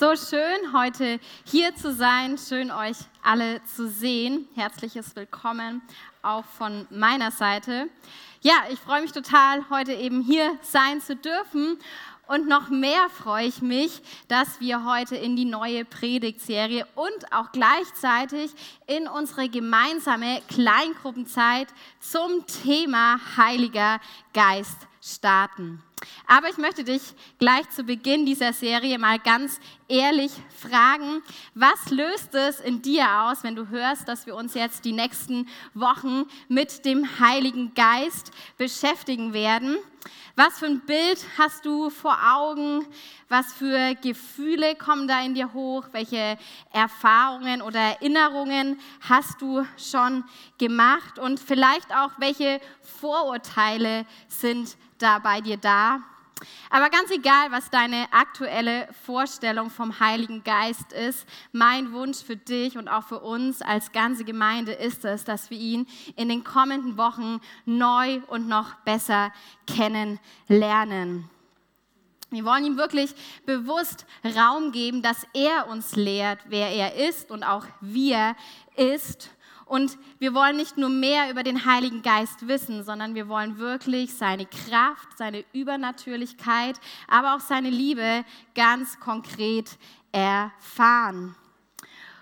So 0.00 0.16
schön, 0.16 0.72
heute 0.72 1.20
hier 1.44 1.76
zu 1.76 1.92
sein. 1.92 2.38
Schön, 2.38 2.70
euch 2.70 2.96
alle 3.22 3.62
zu 3.64 3.86
sehen. 3.86 4.48
Herzliches 4.54 5.14
Willkommen 5.14 5.82
auch 6.22 6.46
von 6.46 6.86
meiner 6.88 7.30
Seite. 7.30 7.86
Ja, 8.40 8.54
ich 8.70 8.80
freue 8.80 9.02
mich 9.02 9.12
total, 9.12 9.68
heute 9.68 9.92
eben 9.92 10.22
hier 10.22 10.56
sein 10.62 11.02
zu 11.02 11.16
dürfen. 11.16 11.76
Und 12.26 12.48
noch 12.48 12.70
mehr 12.70 13.10
freue 13.10 13.46
ich 13.46 13.60
mich, 13.60 14.00
dass 14.28 14.58
wir 14.58 14.86
heute 14.86 15.16
in 15.16 15.36
die 15.36 15.44
neue 15.44 15.84
Predigtserie 15.84 16.86
und 16.94 17.30
auch 17.30 17.52
gleichzeitig 17.52 18.52
in 18.86 19.06
unsere 19.06 19.50
gemeinsame 19.50 20.40
Kleingruppenzeit 20.48 21.68
zum 22.00 22.46
Thema 22.46 23.20
Heiliger 23.36 24.00
Geist 24.32 24.78
starten. 25.02 25.82
Aber 26.26 26.48
ich 26.48 26.56
möchte 26.56 26.84
dich 26.84 27.02
gleich 27.38 27.68
zu 27.70 27.84
Beginn 27.84 28.24
dieser 28.24 28.52
Serie 28.52 28.98
mal 28.98 29.18
ganz 29.18 29.60
ehrlich 29.88 30.32
fragen, 30.56 31.22
was 31.54 31.90
löst 31.90 32.34
es 32.34 32.60
in 32.60 32.82
dir 32.82 33.22
aus, 33.22 33.42
wenn 33.42 33.56
du 33.56 33.68
hörst, 33.68 34.08
dass 34.08 34.26
wir 34.26 34.36
uns 34.36 34.54
jetzt 34.54 34.84
die 34.84 34.92
nächsten 34.92 35.48
Wochen 35.74 36.24
mit 36.48 36.84
dem 36.84 37.18
Heiligen 37.20 37.74
Geist 37.74 38.30
beschäftigen 38.56 39.32
werden? 39.32 39.76
Was 40.36 40.58
für 40.58 40.66
ein 40.66 40.80
Bild 40.80 41.22
hast 41.36 41.66
du 41.66 41.90
vor 41.90 42.16
Augen? 42.34 42.86
Was 43.28 43.52
für 43.52 43.94
Gefühle 43.96 44.74
kommen 44.76 45.06
da 45.06 45.20
in 45.20 45.34
dir 45.34 45.52
hoch? 45.52 45.84
Welche 45.92 46.38
Erfahrungen 46.72 47.60
oder 47.60 47.78
Erinnerungen 47.78 48.78
hast 49.00 49.42
du 49.42 49.66
schon 49.76 50.24
gemacht? 50.56 51.18
Und 51.18 51.40
vielleicht 51.40 51.94
auch, 51.94 52.12
welche 52.18 52.60
Vorurteile 52.80 54.06
sind 54.28 54.76
da 55.02 55.18
bei 55.18 55.40
dir 55.40 55.56
da. 55.56 56.00
Aber 56.70 56.88
ganz 56.88 57.10
egal, 57.10 57.50
was 57.50 57.68
deine 57.70 58.06
aktuelle 58.12 58.88
Vorstellung 59.04 59.70
vom 59.70 60.00
Heiligen 60.00 60.42
Geist 60.42 60.92
ist, 60.92 61.26
mein 61.52 61.92
Wunsch 61.92 62.18
für 62.22 62.36
dich 62.36 62.78
und 62.78 62.88
auch 62.88 63.04
für 63.04 63.20
uns 63.20 63.60
als 63.60 63.92
ganze 63.92 64.24
Gemeinde 64.24 64.72
ist 64.72 65.04
es, 65.04 65.24
dass 65.24 65.50
wir 65.50 65.58
ihn 65.58 65.86
in 66.16 66.28
den 66.28 66.44
kommenden 66.44 66.96
Wochen 66.96 67.40
neu 67.66 68.20
und 68.28 68.48
noch 68.48 68.74
besser 68.84 69.32
kennenlernen. 69.66 71.28
Wir 72.30 72.44
wollen 72.44 72.64
ihm 72.64 72.76
wirklich 72.76 73.12
bewusst 73.44 74.06
Raum 74.36 74.70
geben, 74.70 75.02
dass 75.02 75.26
er 75.34 75.68
uns 75.68 75.96
lehrt, 75.96 76.38
wer 76.46 76.70
er 76.70 76.94
ist 77.08 77.32
und 77.32 77.42
auch 77.42 77.66
wie 77.80 78.12
er 78.12 78.36
ist 78.76 79.30
und 79.70 79.98
wir 80.18 80.34
wollen 80.34 80.56
nicht 80.56 80.78
nur 80.78 80.88
mehr 80.88 81.30
über 81.30 81.44
den 81.44 81.64
Heiligen 81.64 82.02
Geist 82.02 82.48
wissen, 82.48 82.82
sondern 82.82 83.14
wir 83.14 83.28
wollen 83.28 83.58
wirklich 83.58 84.12
seine 84.12 84.44
Kraft, 84.44 85.16
seine 85.16 85.44
Übernatürlichkeit, 85.52 86.74
aber 87.06 87.36
auch 87.36 87.40
seine 87.40 87.70
Liebe 87.70 88.24
ganz 88.56 88.98
konkret 88.98 89.78
erfahren. 90.10 91.36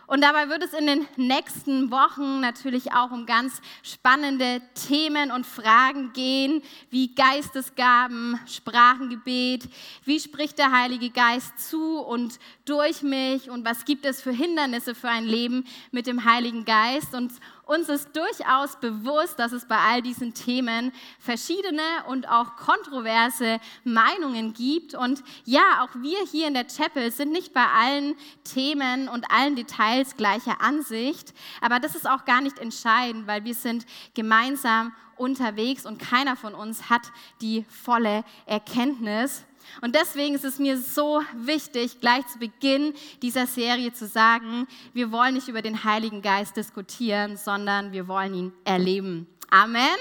Und 0.07 0.23
dabei 0.23 0.49
wird 0.49 0.63
es 0.63 0.73
in 0.73 0.87
den 0.87 1.07
nächsten 1.17 1.91
Wochen 1.91 2.41
natürlich 2.41 2.93
auch 2.93 3.11
um 3.11 3.27
ganz 3.27 3.61
spannende 3.83 4.63
Themen 4.87 5.31
und 5.31 5.45
Fragen 5.45 6.15
gehen, 6.15 6.63
wie 6.89 7.15
Geistesgaben, 7.15 8.41
Sprachengebet, 8.47 9.69
wie 10.05 10.19
spricht 10.19 10.59
der 10.59 10.73
Heilige 10.73 11.11
Geist 11.11 11.59
zu 11.59 11.99
und 11.99 12.39
durch 12.69 13.03
mich 13.03 13.51
und 13.51 13.65
was 13.65 13.85
gibt 13.85 14.05
es 14.05 14.21
für 14.21 14.31
Hindernisse 14.31 14.95
für 14.95 15.09
ein 15.09 15.25
Leben 15.25 15.65
mit 15.91 16.07
dem 16.07 16.25
Heiligen 16.25 16.65
Geist. 16.65 17.15
Und 17.15 17.33
uns 17.65 17.89
ist 17.89 18.11
durchaus 18.15 18.79
bewusst, 18.81 19.39
dass 19.39 19.53
es 19.53 19.67
bei 19.67 19.77
all 19.77 20.03
diesen 20.03 20.35
Themen 20.35 20.93
verschiedene 21.19 21.83
und 22.09 22.29
auch 22.29 22.57
kontroverse 22.57 23.61
Meinungen 23.85 24.53
gibt. 24.53 24.95
Und 24.95 25.23
ja, 25.45 25.83
auch 25.83 25.95
wir 26.01 26.19
hier 26.31 26.49
in 26.49 26.55
der 26.55 26.67
Chapel 26.67 27.11
sind 27.11 27.33
nicht 27.33 27.53
bei 27.53 27.67
allen 27.67 28.15
Themen 28.45 29.09
und 29.09 29.31
allen 29.31 29.57
Details 29.57 30.17
gleicher 30.17 30.61
Ansicht. 30.61 31.33
Aber 31.61 31.81
das 31.81 31.95
ist 31.95 32.09
auch 32.09 32.25
gar 32.25 32.41
nicht 32.41 32.59
entscheidend, 32.59 33.27
weil 33.27 33.45
wir 33.45 33.55
sind 33.55 33.87
gemeinsam 34.15 34.93
unterwegs 35.17 35.85
und 35.85 35.99
keiner 35.99 36.37
von 36.37 36.55
uns 36.55 36.89
hat 36.91 37.03
die 37.41 37.65
volle 37.69 38.25
Erkenntnis. 38.47 39.45
Und 39.81 39.95
deswegen 39.95 40.35
ist 40.35 40.45
es 40.45 40.59
mir 40.59 40.79
so 40.79 41.23
wichtig, 41.35 42.01
gleich 42.01 42.27
zu 42.27 42.39
Beginn 42.39 42.95
dieser 43.23 43.47
Serie 43.47 43.93
zu 43.93 44.07
sagen, 44.07 44.67
wir 44.93 45.13
wollen 45.13 45.35
nicht 45.35 45.49
über 45.49 45.63
den 45.63 45.85
Heiligen 45.85 46.23
Geist 46.23 46.57
diskutieren, 46.57 47.37
sondern 47.37 47.93
wir 47.93 48.09
wollen 48.09 48.35
ihn 48.35 48.53
erleben. 48.65 49.27
Amen. 49.51 49.97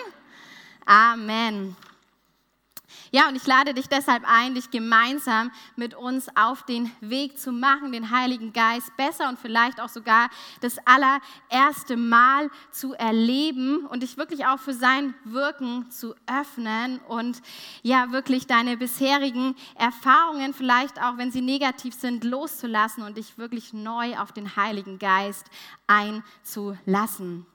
Amen. 0.86 1.76
Ja, 3.12 3.30
und 3.30 3.36
ich 3.36 3.48
lade 3.48 3.74
dich 3.74 3.88
deshalb 3.88 4.24
ein, 4.26 4.56
dich 4.56 4.70
gemeinsam 4.70 5.52
mit 5.76 5.96
uns 5.96 6.28
auf 6.36 6.64
den 6.64 6.92
Weg 7.00 7.40
zu 7.40 7.52
machen, 7.52 7.92
den 7.92 8.12
Heiligen 8.12 8.54
Geist 8.54 8.96
besser 8.98 9.30
und 9.30 9.40
vielleicht 9.40 9.80
auch 9.80 9.90
sogar 9.90 10.30
das 10.62 10.78
allererste 10.86 11.96
Mal 11.96 12.50
zu 12.72 12.94
erleben 12.94 13.86
und 13.86 14.04
dich 14.04 14.18
wirklich 14.18 14.46
auch 14.46 14.60
für 14.60 14.74
sein 14.74 15.14
Wirken 15.24 15.90
zu 15.90 16.16
öffnen 16.28 17.00
und 17.08 17.42
ja, 17.82 18.12
wirklich 18.12 18.48
deine 18.48 18.78
bisherigen 18.78 19.56
Erfahrungen, 19.76 20.54
vielleicht 20.54 21.02
auch 21.02 21.18
wenn 21.18 21.32
sie 21.32 21.42
negativ 21.42 21.94
sind, 21.94 22.24
loszulassen 22.24 23.04
und 23.04 23.18
dich 23.18 23.38
wirklich 23.38 23.74
neu 23.74 24.18
auf 24.18 24.32
den 24.32 24.56
Heiligen 24.56 25.00
Geist 25.00 25.48
einzulassen. 25.88 27.46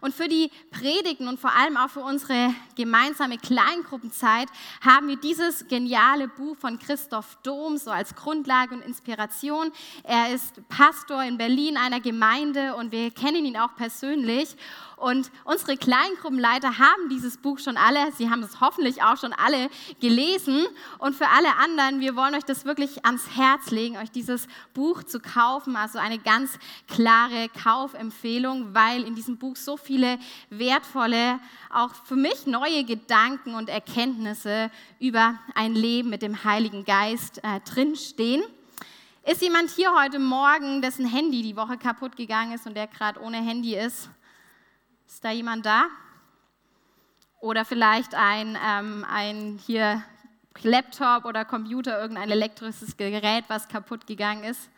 Und 0.00 0.14
für 0.14 0.28
die 0.28 0.50
Predigten 0.70 1.28
und 1.28 1.38
vor 1.38 1.54
allem 1.54 1.76
auch 1.76 1.90
für 1.90 2.00
unsere 2.00 2.54
gemeinsame 2.76 3.38
Kleingruppenzeit 3.38 4.48
haben 4.84 5.08
wir 5.08 5.16
dieses 5.16 5.68
geniale 5.68 6.28
Buch 6.28 6.56
von 6.56 6.78
Christoph 6.78 7.38
Dom 7.42 7.76
so 7.76 7.90
als 7.90 8.14
Grundlage 8.14 8.74
und 8.74 8.82
Inspiration. 8.82 9.72
Er 10.02 10.34
ist 10.34 10.66
Pastor 10.68 11.22
in 11.22 11.38
Berlin 11.38 11.76
einer 11.76 12.00
Gemeinde 12.00 12.74
und 12.74 12.92
wir 12.92 13.10
kennen 13.10 13.44
ihn 13.44 13.56
auch 13.56 13.74
persönlich. 13.76 14.56
Und 15.02 15.32
unsere 15.42 15.76
Kleingruppenleiter 15.76 16.78
haben 16.78 17.08
dieses 17.10 17.36
Buch 17.36 17.58
schon 17.58 17.76
alle, 17.76 18.12
sie 18.12 18.30
haben 18.30 18.44
es 18.44 18.60
hoffentlich 18.60 19.02
auch 19.02 19.16
schon 19.16 19.32
alle 19.32 19.68
gelesen. 20.00 20.64
Und 20.98 21.16
für 21.16 21.26
alle 21.26 21.56
anderen, 21.56 21.98
wir 21.98 22.14
wollen 22.14 22.36
euch 22.36 22.44
das 22.44 22.64
wirklich 22.64 23.04
ans 23.04 23.28
Herz 23.34 23.72
legen, 23.72 23.96
euch 23.96 24.12
dieses 24.12 24.46
Buch 24.74 25.02
zu 25.02 25.18
kaufen. 25.18 25.74
Also 25.74 25.98
eine 25.98 26.20
ganz 26.20 26.56
klare 26.86 27.48
Kaufempfehlung, 27.48 28.74
weil 28.76 29.02
in 29.02 29.16
diesem 29.16 29.38
Buch 29.38 29.56
so 29.56 29.76
viele 29.76 30.20
wertvolle, 30.50 31.40
auch 31.74 31.92
für 32.04 32.14
mich 32.14 32.46
neue 32.46 32.84
Gedanken 32.84 33.56
und 33.56 33.70
Erkenntnisse 33.70 34.70
über 35.00 35.34
ein 35.56 35.74
Leben 35.74 36.10
mit 36.10 36.22
dem 36.22 36.44
Heiligen 36.44 36.84
Geist 36.84 37.38
äh, 37.42 37.58
drinstehen. 37.68 38.44
Ist 39.24 39.42
jemand 39.42 39.70
hier 39.70 39.92
heute 40.00 40.20
Morgen, 40.20 40.80
dessen 40.80 41.06
Handy 41.06 41.42
die 41.42 41.56
Woche 41.56 41.76
kaputt 41.76 42.14
gegangen 42.14 42.52
ist 42.52 42.68
und 42.68 42.76
der 42.76 42.86
gerade 42.86 43.20
ohne 43.20 43.38
Handy 43.38 43.74
ist? 43.74 44.08
Ist 45.12 45.22
da 45.22 45.30
jemand 45.30 45.66
da? 45.66 45.88
Oder 47.40 47.66
vielleicht 47.66 48.14
ein, 48.14 48.56
ähm, 48.66 49.04
ein 49.06 49.60
hier 49.66 50.02
Laptop 50.62 51.26
oder 51.26 51.44
Computer, 51.44 52.00
irgendein 52.00 52.30
elektrisches 52.30 52.96
Gerät, 52.96 53.44
was 53.48 53.68
kaputt 53.68 54.06
gegangen 54.06 54.42
ist? 54.44 54.70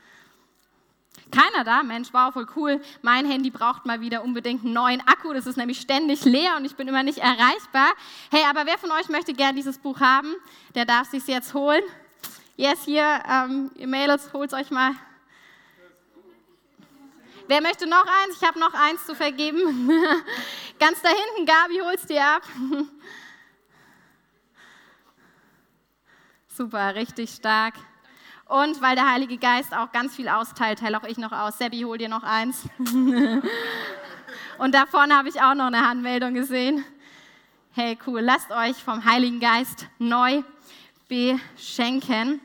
Keiner 1.31 1.63
da? 1.63 1.85
Mensch, 1.85 2.09
wow, 2.13 2.33
voll 2.33 2.49
cool. 2.57 2.83
Mein 3.01 3.27
Handy 3.27 3.51
braucht 3.51 3.87
mal 3.87 4.01
wieder 4.01 4.25
unbedingt 4.25 4.65
einen 4.65 4.73
neuen 4.73 5.07
Akku. 5.07 5.33
Das 5.33 5.47
ist 5.47 5.57
nämlich 5.57 5.81
ständig 5.81 6.25
leer 6.25 6.57
und 6.57 6.65
ich 6.65 6.75
bin 6.75 6.89
immer 6.89 7.05
nicht 7.05 7.19
erreichbar. 7.19 7.93
Hey, 8.33 8.43
aber 8.51 8.67
wer 8.67 8.77
von 8.77 8.91
euch 8.91 9.09
möchte 9.09 9.35
gern 9.35 9.55
dieses 9.55 9.79
Buch 9.79 10.01
haben? 10.01 10.35
Der 10.75 10.85
darf 10.85 11.09
sich 11.11 11.25
jetzt 11.29 11.55
holen. 11.55 11.85
Yes, 12.57 12.83
hier, 12.85 13.23
ähm, 13.31 13.71
ihr 13.77 13.87
Mädels, 13.87 14.33
holt 14.33 14.53
es 14.53 14.59
euch 14.59 14.73
mal. 14.73 14.95
Wer 17.47 17.61
möchte 17.61 17.87
noch 17.87 18.07
eins? 18.07 18.39
Ich 18.41 18.49
habe 18.49 18.59
noch 18.59 18.73
eins 18.73 19.05
zu 19.05 19.15
vergeben. 19.15 19.91
Ganz 20.79 21.03
da 21.03 21.11
hinten, 21.11 21.45
Gabi, 21.45 21.81
holst 21.83 22.09
dir 22.09 22.25
ab. 22.25 22.43
Super, 26.49 26.95
richtig 26.95 27.31
stark. 27.31 27.75
Und 28.47 28.81
weil 28.81 28.95
der 28.95 29.11
Heilige 29.11 29.37
Geist 29.37 29.75
auch 29.75 29.91
ganz 29.91 30.15
viel 30.15 30.29
austeilt, 30.29 30.79
teile 30.79 30.99
auch 30.99 31.05
ich 31.05 31.19
noch 31.19 31.33
aus. 31.33 31.59
Seppi, 31.59 31.81
hol 31.81 31.99
dir 31.99 32.09
noch 32.09 32.23
eins. 32.23 32.63
Und 34.59 34.75
da 34.75 34.87
vorne 34.87 35.17
habe 35.17 35.29
ich 35.29 35.41
auch 35.41 35.55
noch 35.55 35.67
eine 35.67 35.87
Handmeldung 35.87 36.35
gesehen. 36.35 36.85
Hey, 37.73 37.99
cool, 38.07 38.21
lasst 38.21 38.51
euch 38.53 38.77
vom 38.77 39.05
Heiligen 39.05 39.41
Geist 39.41 39.87
neu 39.99 40.43
beschenken. 41.09 42.41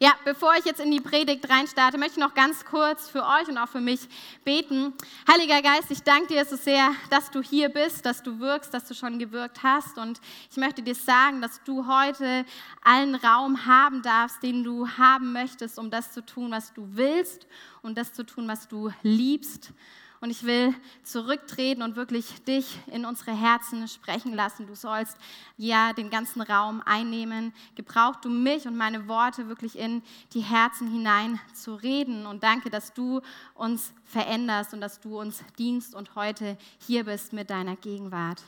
Ja, 0.00 0.12
bevor 0.24 0.54
ich 0.54 0.64
jetzt 0.64 0.78
in 0.78 0.92
die 0.92 1.00
Predigt 1.00 1.50
reinstarte, 1.50 1.98
möchte 1.98 2.20
ich 2.20 2.24
noch 2.24 2.34
ganz 2.34 2.64
kurz 2.64 3.10
für 3.10 3.24
euch 3.24 3.48
und 3.48 3.58
auch 3.58 3.68
für 3.68 3.80
mich 3.80 3.98
beten. 4.44 4.92
Heiliger 5.28 5.60
Geist, 5.60 5.90
ich 5.90 6.04
danke 6.04 6.34
dir 6.34 6.44
so 6.44 6.54
sehr, 6.54 6.92
dass 7.10 7.32
du 7.32 7.42
hier 7.42 7.68
bist, 7.68 8.06
dass 8.06 8.22
du 8.22 8.38
wirkst, 8.38 8.72
dass 8.72 8.86
du 8.86 8.94
schon 8.94 9.18
gewirkt 9.18 9.64
hast. 9.64 9.98
Und 9.98 10.20
ich 10.52 10.56
möchte 10.56 10.82
dir 10.82 10.94
sagen, 10.94 11.42
dass 11.42 11.64
du 11.64 11.88
heute 11.88 12.44
allen 12.84 13.16
Raum 13.16 13.66
haben 13.66 14.00
darfst, 14.02 14.40
den 14.40 14.62
du 14.62 14.88
haben 14.88 15.32
möchtest, 15.32 15.80
um 15.80 15.90
das 15.90 16.12
zu 16.12 16.24
tun, 16.24 16.52
was 16.52 16.72
du 16.72 16.86
willst 16.92 17.48
und 17.82 17.98
das 17.98 18.12
zu 18.12 18.24
tun, 18.24 18.46
was 18.46 18.68
du 18.68 18.92
liebst. 19.02 19.72
Und 20.20 20.30
ich 20.30 20.44
will 20.44 20.74
zurücktreten 21.04 21.82
und 21.82 21.96
wirklich 21.96 22.42
dich 22.44 22.78
in 22.86 23.04
unsere 23.04 23.32
Herzen 23.32 23.86
sprechen 23.88 24.34
lassen. 24.34 24.66
Du 24.66 24.74
sollst 24.74 25.16
ja 25.56 25.92
den 25.92 26.10
ganzen 26.10 26.42
Raum 26.42 26.82
einnehmen. 26.84 27.52
Gebrauch 27.76 28.16
du 28.16 28.28
mich 28.28 28.66
und 28.66 28.76
meine 28.76 29.06
Worte 29.08 29.48
wirklich 29.48 29.78
in 29.78 30.02
die 30.32 30.40
Herzen 30.40 30.90
hinein 30.90 31.38
zu 31.54 31.74
reden. 31.74 32.26
Und 32.26 32.42
danke, 32.42 32.70
dass 32.70 32.92
du 32.92 33.20
uns 33.54 33.92
veränderst 34.04 34.74
und 34.74 34.80
dass 34.80 35.00
du 35.00 35.20
uns 35.20 35.44
dienst 35.58 35.94
und 35.94 36.14
heute 36.14 36.58
hier 36.86 37.04
bist 37.04 37.32
mit 37.32 37.50
deiner 37.50 37.76
Gegenwart. 37.76 38.42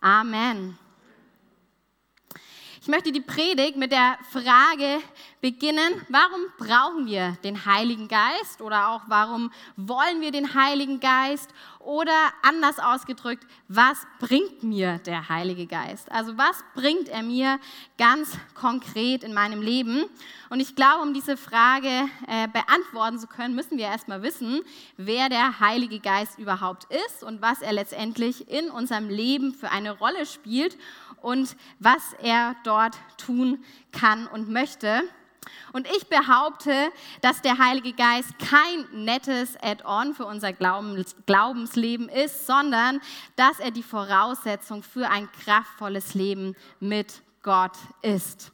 Amen. 0.00 0.78
Ich 2.84 2.88
möchte 2.88 3.12
die 3.12 3.22
Predigt 3.22 3.78
mit 3.78 3.92
der 3.92 4.18
Frage 4.30 5.00
beginnen, 5.40 6.04
warum 6.10 6.42
brauchen 6.58 7.06
wir 7.06 7.34
den 7.42 7.64
Heiligen 7.64 8.08
Geist 8.08 8.60
oder 8.60 8.90
auch 8.90 9.00
warum 9.06 9.50
wollen 9.74 10.20
wir 10.20 10.30
den 10.30 10.52
Heiligen 10.52 11.00
Geist 11.00 11.48
oder 11.84 12.32
anders 12.42 12.78
ausgedrückt, 12.78 13.46
was 13.68 13.98
bringt 14.18 14.62
mir 14.62 14.98
der 14.98 15.28
Heilige 15.28 15.66
Geist? 15.66 16.10
Also 16.10 16.36
was 16.36 16.64
bringt 16.74 17.08
er 17.08 17.22
mir 17.22 17.58
ganz 17.98 18.38
konkret 18.54 19.22
in 19.22 19.34
meinem 19.34 19.60
Leben? 19.60 20.04
Und 20.50 20.60
ich 20.60 20.74
glaube, 20.74 21.02
um 21.02 21.14
diese 21.14 21.36
Frage 21.36 21.88
äh, 22.26 22.48
beantworten 22.48 23.18
zu 23.18 23.26
können, 23.26 23.54
müssen 23.54 23.78
wir 23.78 23.86
erstmal 23.86 24.22
wissen, 24.22 24.62
wer 24.96 25.28
der 25.28 25.60
Heilige 25.60 26.00
Geist 26.00 26.38
überhaupt 26.38 26.86
ist 27.06 27.22
und 27.22 27.42
was 27.42 27.60
er 27.60 27.72
letztendlich 27.72 28.48
in 28.50 28.70
unserem 28.70 29.08
Leben 29.08 29.54
für 29.54 29.70
eine 29.70 29.92
Rolle 29.92 30.26
spielt 30.26 30.76
und 31.20 31.56
was 31.78 32.14
er 32.22 32.54
dort 32.64 32.96
tun 33.16 33.64
kann 33.92 34.26
und 34.26 34.50
möchte. 34.50 35.02
Und 35.72 35.86
ich 35.96 36.08
behaupte, 36.08 36.90
dass 37.20 37.42
der 37.42 37.58
Heilige 37.58 37.92
Geist 37.92 38.30
kein 38.38 39.04
nettes 39.04 39.56
Add-on 39.60 40.14
für 40.14 40.26
unser 40.26 40.52
Glaubensleben 40.52 42.08
ist, 42.08 42.46
sondern 42.46 43.00
dass 43.36 43.60
er 43.60 43.70
die 43.70 43.82
Voraussetzung 43.82 44.82
für 44.82 45.08
ein 45.08 45.28
kraftvolles 45.44 46.14
Leben 46.14 46.56
mit 46.80 47.22
Gott 47.42 47.76
ist. 48.02 48.53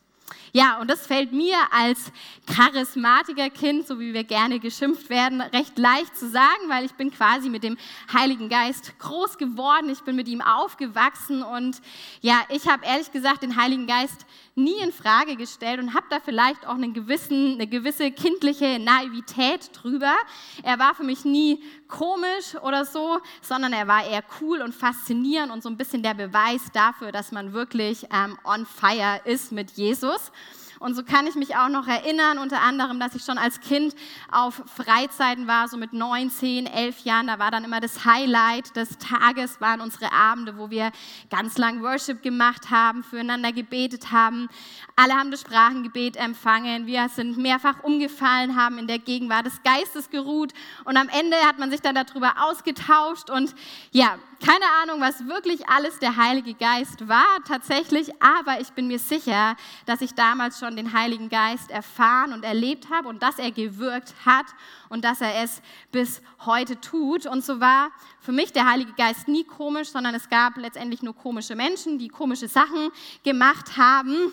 Ja, 0.53 0.81
und 0.81 0.91
das 0.91 1.07
fällt 1.07 1.33
mir 1.33 1.57
als 1.71 2.13
Charismatikerkind, 2.47 3.87
so 3.87 4.01
wie 4.01 4.13
wir 4.13 4.25
gerne 4.25 4.59
geschimpft 4.59 5.09
werden, 5.11 5.41
recht 5.41 5.79
leicht 5.79 6.17
zu 6.17 6.29
sagen, 6.29 6.69
weil 6.69 6.85
ich 6.85 6.93
bin 6.93 7.11
quasi 7.11 7.49
mit 7.49 7.63
dem 7.63 7.77
Heiligen 8.13 8.49
Geist 8.49 8.99
groß 8.99 9.39
geworden, 9.39 9.89
ich 9.91 10.01
bin 10.01 10.17
mit 10.17 10.29
ihm 10.29 10.41
aufgewachsen 10.41 11.43
und 11.43 11.81
ja, 12.21 12.41
ich 12.49 12.69
habe 12.69 12.85
ehrlich 12.85 13.13
gesagt 13.13 13.43
den 13.43 13.57
Heiligen 13.57 13.87
Geist 13.87 14.27
nie 14.55 14.79
in 14.83 14.93
Frage 14.93 15.37
gestellt 15.37 15.81
und 15.81 15.95
habe 15.95 16.07
da 16.11 16.19
vielleicht 16.21 16.67
auch 16.67 16.75
einen 16.75 16.93
gewissen, 16.93 17.55
eine 17.55 17.67
gewisse 17.67 18.11
kindliche 18.11 18.79
Naivität 18.79 19.71
drüber. 19.73 20.15
Er 20.63 20.79
war 20.79 20.95
für 20.95 21.05
mich 21.05 21.25
nie 21.25 21.63
komisch 21.91 22.55
oder 22.63 22.85
so, 22.85 23.19
sondern 23.43 23.73
er 23.73 23.87
war 23.87 24.07
eher 24.07 24.23
cool 24.41 24.63
und 24.63 24.75
faszinierend 24.75 25.53
und 25.53 25.63
so 25.63 25.69
ein 25.69 25.77
bisschen 25.77 26.03
der 26.03 26.15
Beweis 26.15 26.63
dafür, 26.73 27.13
dass 27.13 27.33
man 27.33 27.53
wirklich 27.53 28.07
ähm, 28.13 28.39
on 28.45 28.65
fire 28.65 29.21
ist 29.25 29.53
mit 29.53 29.73
Jesus. 29.73 30.33
Und 30.81 30.95
so 30.95 31.03
kann 31.05 31.27
ich 31.27 31.35
mich 31.35 31.57
auch 31.57 31.69
noch 31.69 31.87
erinnern, 31.87 32.39
unter 32.39 32.63
anderem, 32.63 32.99
dass 32.99 33.15
ich 33.15 33.23
schon 33.23 33.37
als 33.37 33.61
Kind 33.61 33.95
auf 34.33 34.63
Freizeiten 34.65 35.47
war, 35.47 35.69
so 35.69 35.77
mit 35.77 35.93
neun, 35.93 36.31
zehn, 36.31 36.65
elf 36.65 37.01
Jahren. 37.01 37.27
Da 37.27 37.39
war 37.39 37.51
dann 37.51 37.65
immer 37.65 37.81
das 37.81 38.07
Highlight 38.07 38.75
des 38.75 38.97
Tages, 38.97 39.61
waren 39.61 39.83
unsere 39.83 40.11
Abende, 40.11 40.57
wo 40.57 40.71
wir 40.71 40.91
ganz 41.29 41.59
lang 41.59 41.83
Worship 41.83 42.23
gemacht 42.23 42.71
haben, 42.71 43.05
füreinander 43.05 43.53
gebetet 43.53 44.11
haben. 44.11 44.49
Alle 44.97 45.13
haben 45.13 45.31
das 45.31 45.43
Sprachengebet 45.43 46.17
empfangen. 46.17 46.87
Wir 46.87 47.11
sind 47.11 47.37
mehrfach 47.37 47.85
umgefallen, 47.85 48.57
haben 48.57 48.79
in 48.79 48.87
der 48.87 48.99
Gegenwart 48.99 49.45
des 49.45 49.63
Geistes 49.63 50.09
geruht. 50.09 50.55
Und 50.85 50.97
am 50.97 51.11
Ende 51.11 51.37
hat 51.47 51.59
man 51.59 51.71
sich 51.71 51.83
dann 51.83 51.95
darüber 51.95 52.37
ausgetauscht. 52.49 53.29
Und 53.29 53.55
ja, 53.93 54.19
keine 54.45 54.65
Ahnung, 54.83 55.01
was 55.01 55.27
wirklich 55.27 55.69
alles 55.69 55.99
der 55.99 56.17
Heilige 56.17 56.55
Geist 56.55 57.07
war 57.09 57.27
tatsächlich, 57.47 58.11
aber 58.23 58.61
ich 58.61 58.71
bin 58.71 58.87
mir 58.87 58.99
sicher, 58.99 59.55
dass 59.85 60.01
ich 60.01 60.15
damals 60.15 60.59
schon 60.59 60.77
den 60.77 60.93
Heiligen 60.95 61.29
Geist 61.29 61.71
erfahren 61.71 62.33
und 62.33 62.45
erlebt 62.45 62.89
habe 62.91 63.09
und 63.09 63.23
dass 63.23 63.39
er 63.39 63.51
gewirkt 63.51 64.15
hat 64.25 64.47
und 64.89 65.05
dass 65.05 65.21
er 65.21 65.43
es 65.43 65.61
bis 65.93 66.23
heute 66.47 66.81
tut. 66.81 67.27
Und 67.27 67.45
so 67.45 67.61
war 67.61 67.91
für 68.21 68.33
mich 68.33 68.53
der 68.53 68.69
Heilige 68.69 68.93
Geist 68.95 69.29
nie 69.29 69.45
komisch, 69.45 69.91
sondern 69.91 70.15
es 70.15 70.29
gab 70.29 70.57
letztendlich 70.57 71.03
nur 71.03 71.15
komische 71.15 71.55
Menschen, 71.55 71.99
die 71.99 72.09
komische 72.09 72.49
Sachen 72.49 72.91
gemacht 73.23 73.77
haben. 73.77 74.33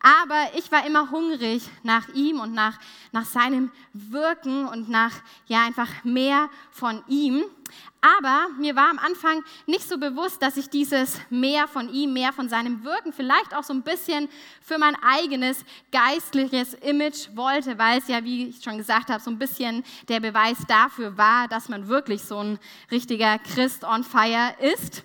Aber 0.00 0.50
ich 0.56 0.72
war 0.72 0.86
immer 0.86 1.10
hungrig 1.10 1.62
nach 1.82 2.08
ihm 2.14 2.40
und 2.40 2.54
nach, 2.54 2.78
nach 3.12 3.26
seinem 3.26 3.70
Wirken 3.92 4.66
und 4.66 4.88
nach 4.88 5.12
ja 5.46 5.64
einfach 5.64 6.04
mehr 6.04 6.48
von 6.70 7.02
ihm. 7.06 7.44
Aber 8.00 8.48
mir 8.58 8.74
war 8.76 8.88
am 8.88 8.98
Anfang 8.98 9.44
nicht 9.66 9.86
so 9.86 9.98
bewusst, 9.98 10.40
dass 10.40 10.56
ich 10.56 10.70
dieses 10.70 11.20
mehr 11.28 11.68
von 11.68 11.92
ihm, 11.92 12.14
mehr 12.14 12.32
von 12.32 12.48
seinem 12.48 12.82
Wirken, 12.82 13.12
vielleicht 13.12 13.54
auch 13.54 13.62
so 13.62 13.74
ein 13.74 13.82
bisschen 13.82 14.30
für 14.62 14.78
mein 14.78 14.96
eigenes 15.02 15.64
geistliches 15.92 16.72
Image 16.74 17.28
wollte, 17.34 17.78
weil 17.78 17.98
es 17.98 18.08
ja, 18.08 18.24
wie 18.24 18.48
ich 18.48 18.62
schon 18.62 18.78
gesagt 18.78 19.10
habe, 19.10 19.22
so 19.22 19.30
ein 19.30 19.38
bisschen 19.38 19.84
der 20.08 20.20
Beweis 20.20 20.56
dafür 20.66 21.18
war, 21.18 21.46
dass 21.48 21.68
man 21.68 21.88
wirklich 21.88 22.22
so 22.22 22.38
ein 22.38 22.58
richtiger 22.90 23.38
Christ 23.38 23.84
on 23.84 24.02
fire 24.02 24.54
ist. 24.60 25.04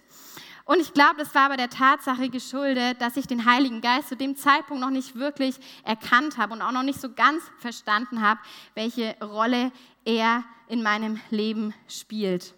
Und 0.66 0.80
ich 0.80 0.94
glaube, 0.94 1.18
das 1.18 1.34
war 1.36 1.44
aber 1.44 1.58
der 1.58 1.70
Tatsache 1.70 2.28
geschuldet, 2.30 3.00
dass 3.00 3.18
ich 3.18 3.28
den 3.28 3.46
Heiligen 3.46 3.82
Geist 3.82 4.10
zu 4.10 4.18
dem 4.18 4.36
Zeitpunkt 4.36 4.82
noch 4.82 4.90
nicht 4.90 5.16
wirklich 5.16 5.56
erkannt 5.84 6.38
habe 6.38 6.54
und 6.54 6.64
auch 6.64 6.72
noch 6.72 6.84
nicht 6.84 7.00
so 7.00 7.14
ganz 7.14 7.44
verstanden 7.60 8.22
habe, 8.22 8.40
welche 8.74 9.16
Rolle 9.22 9.72
er 10.06 10.44
in 10.68 10.82
meinem 10.82 11.20
Leben 11.30 11.76
spielt. 11.88 12.56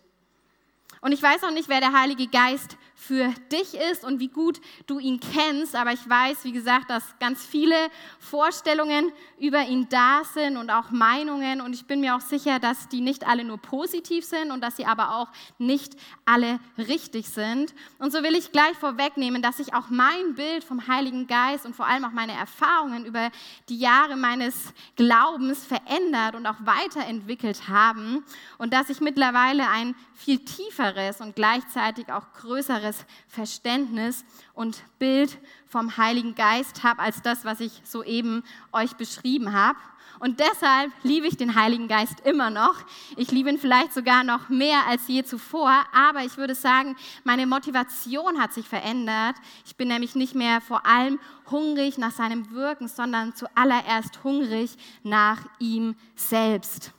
Und 1.02 1.12
ich 1.12 1.22
weiß 1.22 1.44
auch 1.44 1.52
nicht, 1.52 1.68
wer 1.68 1.82
der 1.82 1.92
Heilige 1.92 2.28
Geist 2.28 2.78
für 3.00 3.32
dich 3.52 3.76
ist 3.76 4.04
und 4.04 4.20
wie 4.20 4.28
gut 4.28 4.60
du 4.88 4.98
ihn 4.98 5.20
kennst, 5.20 5.76
aber 5.76 5.94
ich 5.94 6.10
weiß, 6.10 6.44
wie 6.46 6.52
gesagt, 6.52 6.90
dass 6.90 7.04
ganz 7.20 7.46
viele 7.46 7.76
Vorstellungen 8.20 9.12
über 9.40 9.62
ihn 9.62 9.88
da 9.88 10.24
sind 10.34 10.58
und 10.58 10.72
auch 10.72 10.90
Meinungen. 10.90 11.62
Und 11.62 11.74
ich 11.74 11.86
bin 11.86 12.02
mir 12.02 12.16
auch 12.16 12.22
sicher, 12.22 12.58
dass 12.58 12.90
die 12.90 13.02
nicht 13.02 13.28
alle 13.28 13.44
nur 13.44 13.60
positiv 13.60 14.26
sind 14.26 14.50
und 14.50 14.62
dass 14.62 14.78
sie 14.78 14.86
aber 14.88 15.16
auch 15.16 15.28
nicht 15.60 15.96
alle 16.26 16.60
richtig 16.80 17.30
sind. 17.30 17.76
Und 18.00 18.12
so 18.12 18.24
will 18.24 18.36
ich 18.36 18.52
gleich 18.52 18.76
vorwegnehmen, 18.78 19.44
dass 19.44 19.58
sich 19.58 19.76
auch 19.76 19.90
mein 19.90 20.34
Bild 20.34 20.64
vom 20.64 20.88
Heiligen 20.88 21.28
Geist 21.28 21.68
und 21.68 21.76
vor 21.76 21.86
allem 21.86 22.04
auch 22.04 22.14
meine 22.14 22.34
Erfahrungen 22.34 23.06
über 23.06 23.30
die 23.70 23.78
Jahre 23.78 24.18
meines 24.18 24.74
Glaubens 24.96 25.64
verändert 25.64 26.34
und 26.34 26.48
auch 26.48 26.58
weiterentwickelt 26.62 27.68
haben. 27.70 28.26
Und 28.58 28.74
dass 28.74 28.90
ich 28.90 29.02
mittlerweile 29.02 29.70
ein 29.70 29.94
viel 30.16 30.40
tieferes 30.40 31.22
und 31.22 31.36
gleichzeitig 31.36 32.12
auch 32.12 32.34
größeres 32.34 32.87
Verständnis 33.28 34.26
und 34.54 34.84
Bild 35.00 35.38
vom 35.68 35.98
Heiligen 35.98 36.36
Geist 36.36 36.84
habe 36.84 37.02
als 37.02 37.22
das, 37.22 37.46
was 37.46 37.60
ich 37.60 37.82
soeben 37.84 38.44
euch 38.72 38.94
beschrieben 38.96 39.54
habe. 39.54 39.78
Und 40.20 40.40
deshalb 40.40 40.92
liebe 41.04 41.28
ich 41.28 41.38
den 41.38 41.56
Heiligen 41.56 41.88
Geist 41.88 42.22
immer 42.22 42.50
noch. 42.50 42.76
Ich 43.18 43.32
liebe 43.32 43.50
ihn 43.50 43.60
vielleicht 43.60 43.94
sogar 43.94 44.24
noch 44.24 44.50
mehr 44.50 44.88
als 44.88 45.08
je 45.08 45.24
zuvor. 45.24 45.86
Aber 45.94 46.24
ich 46.24 46.38
würde 46.38 46.56
sagen, 46.56 46.96
meine 47.24 47.46
Motivation 47.46 48.42
hat 48.42 48.54
sich 48.54 48.68
verändert. 48.68 49.36
Ich 49.66 49.76
bin 49.76 49.90
nämlich 49.90 50.16
nicht 50.16 50.34
mehr 50.34 50.60
vor 50.62 50.86
allem 50.86 51.20
hungrig 51.52 51.98
nach 51.98 52.12
seinem 52.12 52.52
Wirken, 52.52 52.88
sondern 52.88 53.36
zuallererst 53.36 54.24
hungrig 54.24 54.76
nach 55.04 55.42
ihm 55.60 55.96
selbst. 56.16 56.94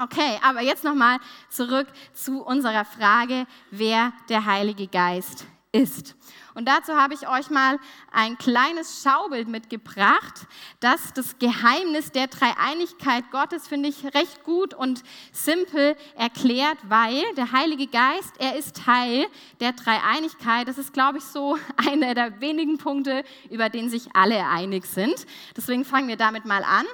Okay, 0.00 0.38
aber 0.44 0.60
jetzt 0.60 0.84
nochmal 0.84 1.18
zurück 1.50 1.88
zu 2.12 2.44
unserer 2.44 2.84
Frage, 2.84 3.46
wer 3.72 4.12
der 4.28 4.44
Heilige 4.44 4.86
Geist 4.86 5.44
ist. 5.72 6.14
Und 6.54 6.66
dazu 6.66 6.92
habe 6.92 7.14
ich 7.14 7.28
euch 7.28 7.50
mal 7.50 7.80
ein 8.12 8.38
kleines 8.38 9.02
Schaubild 9.02 9.48
mitgebracht, 9.48 10.46
das 10.78 11.12
das 11.14 11.40
Geheimnis 11.40 12.12
der 12.12 12.28
Dreieinigkeit 12.28 13.28
Gottes, 13.32 13.66
finde 13.66 13.88
ich, 13.88 14.04
recht 14.14 14.44
gut 14.44 14.72
und 14.72 15.02
simpel 15.32 15.96
erklärt, 16.16 16.78
weil 16.88 17.22
der 17.36 17.50
Heilige 17.50 17.88
Geist, 17.88 18.34
er 18.38 18.56
ist 18.56 18.76
Teil 18.84 19.26
der 19.58 19.72
Dreieinigkeit. 19.72 20.68
Das 20.68 20.78
ist, 20.78 20.92
glaube 20.92 21.18
ich, 21.18 21.24
so 21.24 21.58
einer 21.76 22.14
der 22.14 22.40
wenigen 22.40 22.78
Punkte, 22.78 23.24
über 23.50 23.68
den 23.68 23.90
sich 23.90 24.14
alle 24.14 24.46
einig 24.46 24.86
sind. 24.86 25.26
Deswegen 25.56 25.84
fangen 25.84 26.06
wir 26.06 26.16
damit 26.16 26.44
mal 26.44 26.62
an. 26.62 26.86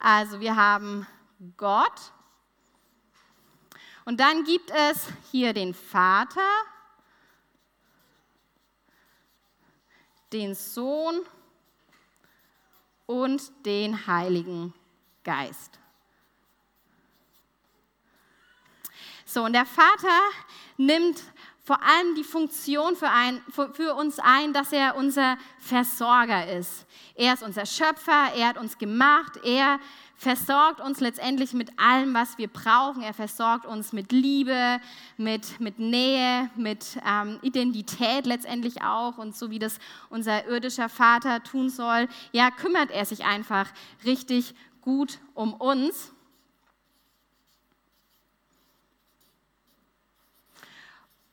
Also 0.00 0.40
wir 0.40 0.56
haben 0.56 1.06
Gott, 1.56 2.12
und 4.04 4.20
dann 4.20 4.44
gibt 4.44 4.70
es 4.70 5.08
hier 5.30 5.52
den 5.52 5.74
Vater, 5.74 6.40
den 10.32 10.54
Sohn 10.54 11.20
und 13.06 13.42
den 13.64 14.06
Heiligen 14.06 14.74
Geist. 15.22 15.78
So, 19.24 19.44
und 19.44 19.52
der 19.52 19.66
Vater 19.66 20.20
nimmt 20.76 21.22
vor 21.64 21.82
allem 21.82 22.14
die 22.14 22.24
Funktion 22.24 22.94
für, 22.94 23.08
ein, 23.08 23.42
für, 23.50 23.94
uns 23.94 24.18
ein, 24.18 24.52
dass 24.52 24.70
er 24.70 24.96
unser 24.96 25.38
Versorger 25.58 26.46
ist. 26.58 26.84
Er 27.14 27.32
ist 27.32 27.42
unser 27.42 27.64
Schöpfer, 27.64 28.34
er 28.36 28.48
hat 28.48 28.58
uns 28.58 28.76
gemacht, 28.76 29.38
er 29.42 29.80
versorgt 30.16 30.80
uns 30.80 31.00
letztendlich 31.00 31.52
mit 31.52 31.78
allem, 31.78 32.14
was 32.14 32.38
wir 32.38 32.48
brauchen. 32.48 33.02
Er 33.02 33.14
versorgt 33.14 33.66
uns 33.66 33.92
mit 33.92 34.12
Liebe, 34.12 34.80
mit, 35.16 35.60
mit 35.60 35.78
Nähe, 35.78 36.50
mit 36.56 36.98
ähm, 37.06 37.38
Identität 37.42 38.26
letztendlich 38.26 38.82
auch. 38.82 39.18
Und 39.18 39.36
so 39.36 39.50
wie 39.50 39.58
das 39.58 39.78
unser 40.10 40.46
irdischer 40.46 40.88
Vater 40.88 41.42
tun 41.42 41.68
soll, 41.68 42.08
ja, 42.32 42.50
kümmert 42.50 42.90
er 42.90 43.04
sich 43.04 43.24
einfach 43.24 43.68
richtig 44.04 44.54
gut 44.80 45.18
um 45.34 45.52
uns. 45.52 46.13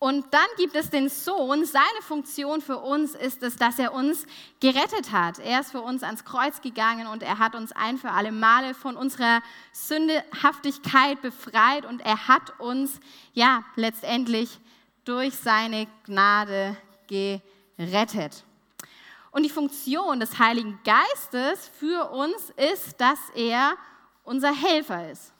Und 0.01 0.34
dann 0.34 0.48
gibt 0.58 0.75
es 0.75 0.89
den 0.89 1.10
Sohn. 1.10 1.63
Seine 1.63 2.01
Funktion 2.01 2.62
für 2.62 2.79
uns 2.79 3.13
ist 3.13 3.43
es, 3.43 3.55
dass 3.55 3.77
er 3.77 3.93
uns 3.93 4.25
gerettet 4.60 5.12
hat. 5.12 5.38
Er 5.38 5.60
ist 5.60 5.70
für 5.70 5.81
uns 5.81 6.01
ans 6.01 6.25
Kreuz 6.25 6.60
gegangen 6.60 7.05
und 7.05 7.22
er 7.22 7.38
hat 7.38 7.53
uns 7.53 7.72
ein 7.72 8.00
für 8.00 8.10
alle 8.10 8.31
Male 8.31 8.74
von 8.74 8.98
unserer 8.98 9.43
Sündehaftigkeit 9.74 11.22
befreit 11.22 11.86
und 11.86 12.00
er 12.00 12.27
hat 12.27 12.60
uns 12.60 13.00
ja 13.34 13.63
letztendlich 13.75 14.60
durch 15.05 15.36
seine 15.36 15.86
Gnade 16.08 16.75
gerettet. 17.08 18.43
Und 19.29 19.43
die 19.43 19.50
Funktion 19.50 20.20
des 20.20 20.39
Heiligen 20.39 20.79
Geistes 20.84 21.70
für 21.77 22.10
uns 22.10 22.50
ist, 22.58 23.00
dass 23.00 23.20
er 23.36 23.75
unser 24.24 24.51
Helfer 24.51 25.12
ist. 25.12 25.31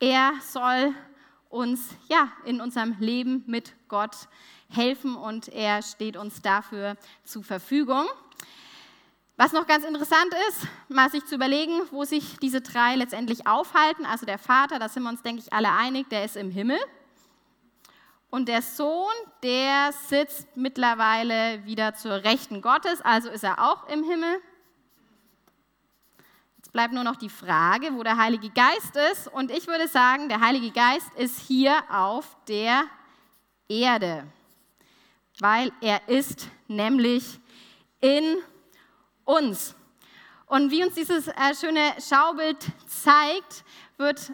Er 0.00 0.32
soll 0.40 0.94
uns 1.54 1.90
ja 2.08 2.28
in 2.44 2.60
unserem 2.60 2.96
Leben 2.98 3.44
mit 3.46 3.72
Gott 3.88 4.28
helfen 4.68 5.14
und 5.14 5.48
er 5.48 5.82
steht 5.82 6.16
uns 6.16 6.42
dafür 6.42 6.96
zur 7.24 7.44
Verfügung. 7.44 8.06
Was 9.36 9.52
noch 9.52 9.66
ganz 9.66 9.84
interessant 9.84 10.34
ist, 10.48 10.66
mal 10.88 11.10
sich 11.10 11.24
zu 11.26 11.36
überlegen, 11.36 11.80
wo 11.90 12.04
sich 12.04 12.38
diese 12.40 12.60
drei 12.60 12.96
letztendlich 12.96 13.46
aufhalten. 13.46 14.04
Also 14.04 14.26
der 14.26 14.38
Vater, 14.38 14.78
da 14.78 14.88
sind 14.88 15.04
wir 15.04 15.10
uns, 15.10 15.22
denke 15.22 15.42
ich, 15.42 15.52
alle 15.52 15.72
einig, 15.72 16.08
der 16.08 16.24
ist 16.24 16.36
im 16.36 16.50
Himmel. 16.50 16.78
Und 18.30 18.48
der 18.48 18.62
Sohn, 18.62 19.14
der 19.44 19.92
sitzt 20.08 20.56
mittlerweile 20.56 21.64
wieder 21.64 21.94
zur 21.94 22.24
Rechten 22.24 22.62
Gottes, 22.62 23.00
also 23.00 23.28
ist 23.28 23.44
er 23.44 23.70
auch 23.70 23.88
im 23.88 24.02
Himmel 24.02 24.40
bleibt 26.74 26.92
nur 26.92 27.04
noch 27.04 27.14
die 27.14 27.30
Frage, 27.30 27.94
wo 27.94 28.02
der 28.02 28.16
Heilige 28.16 28.50
Geist 28.50 28.96
ist. 29.12 29.28
Und 29.28 29.52
ich 29.52 29.68
würde 29.68 29.86
sagen, 29.86 30.28
der 30.28 30.40
Heilige 30.40 30.72
Geist 30.72 31.08
ist 31.16 31.38
hier 31.38 31.80
auf 31.88 32.36
der 32.48 32.82
Erde, 33.68 34.24
weil 35.38 35.70
er 35.80 36.08
ist 36.08 36.48
nämlich 36.66 37.38
in 38.00 38.38
uns. 39.24 39.76
Und 40.46 40.72
wie 40.72 40.82
uns 40.82 40.94
dieses 40.94 41.28
äh, 41.28 41.54
schöne 41.58 41.94
Schaubild 42.00 42.58
zeigt, 42.88 43.64
wird 43.96 44.32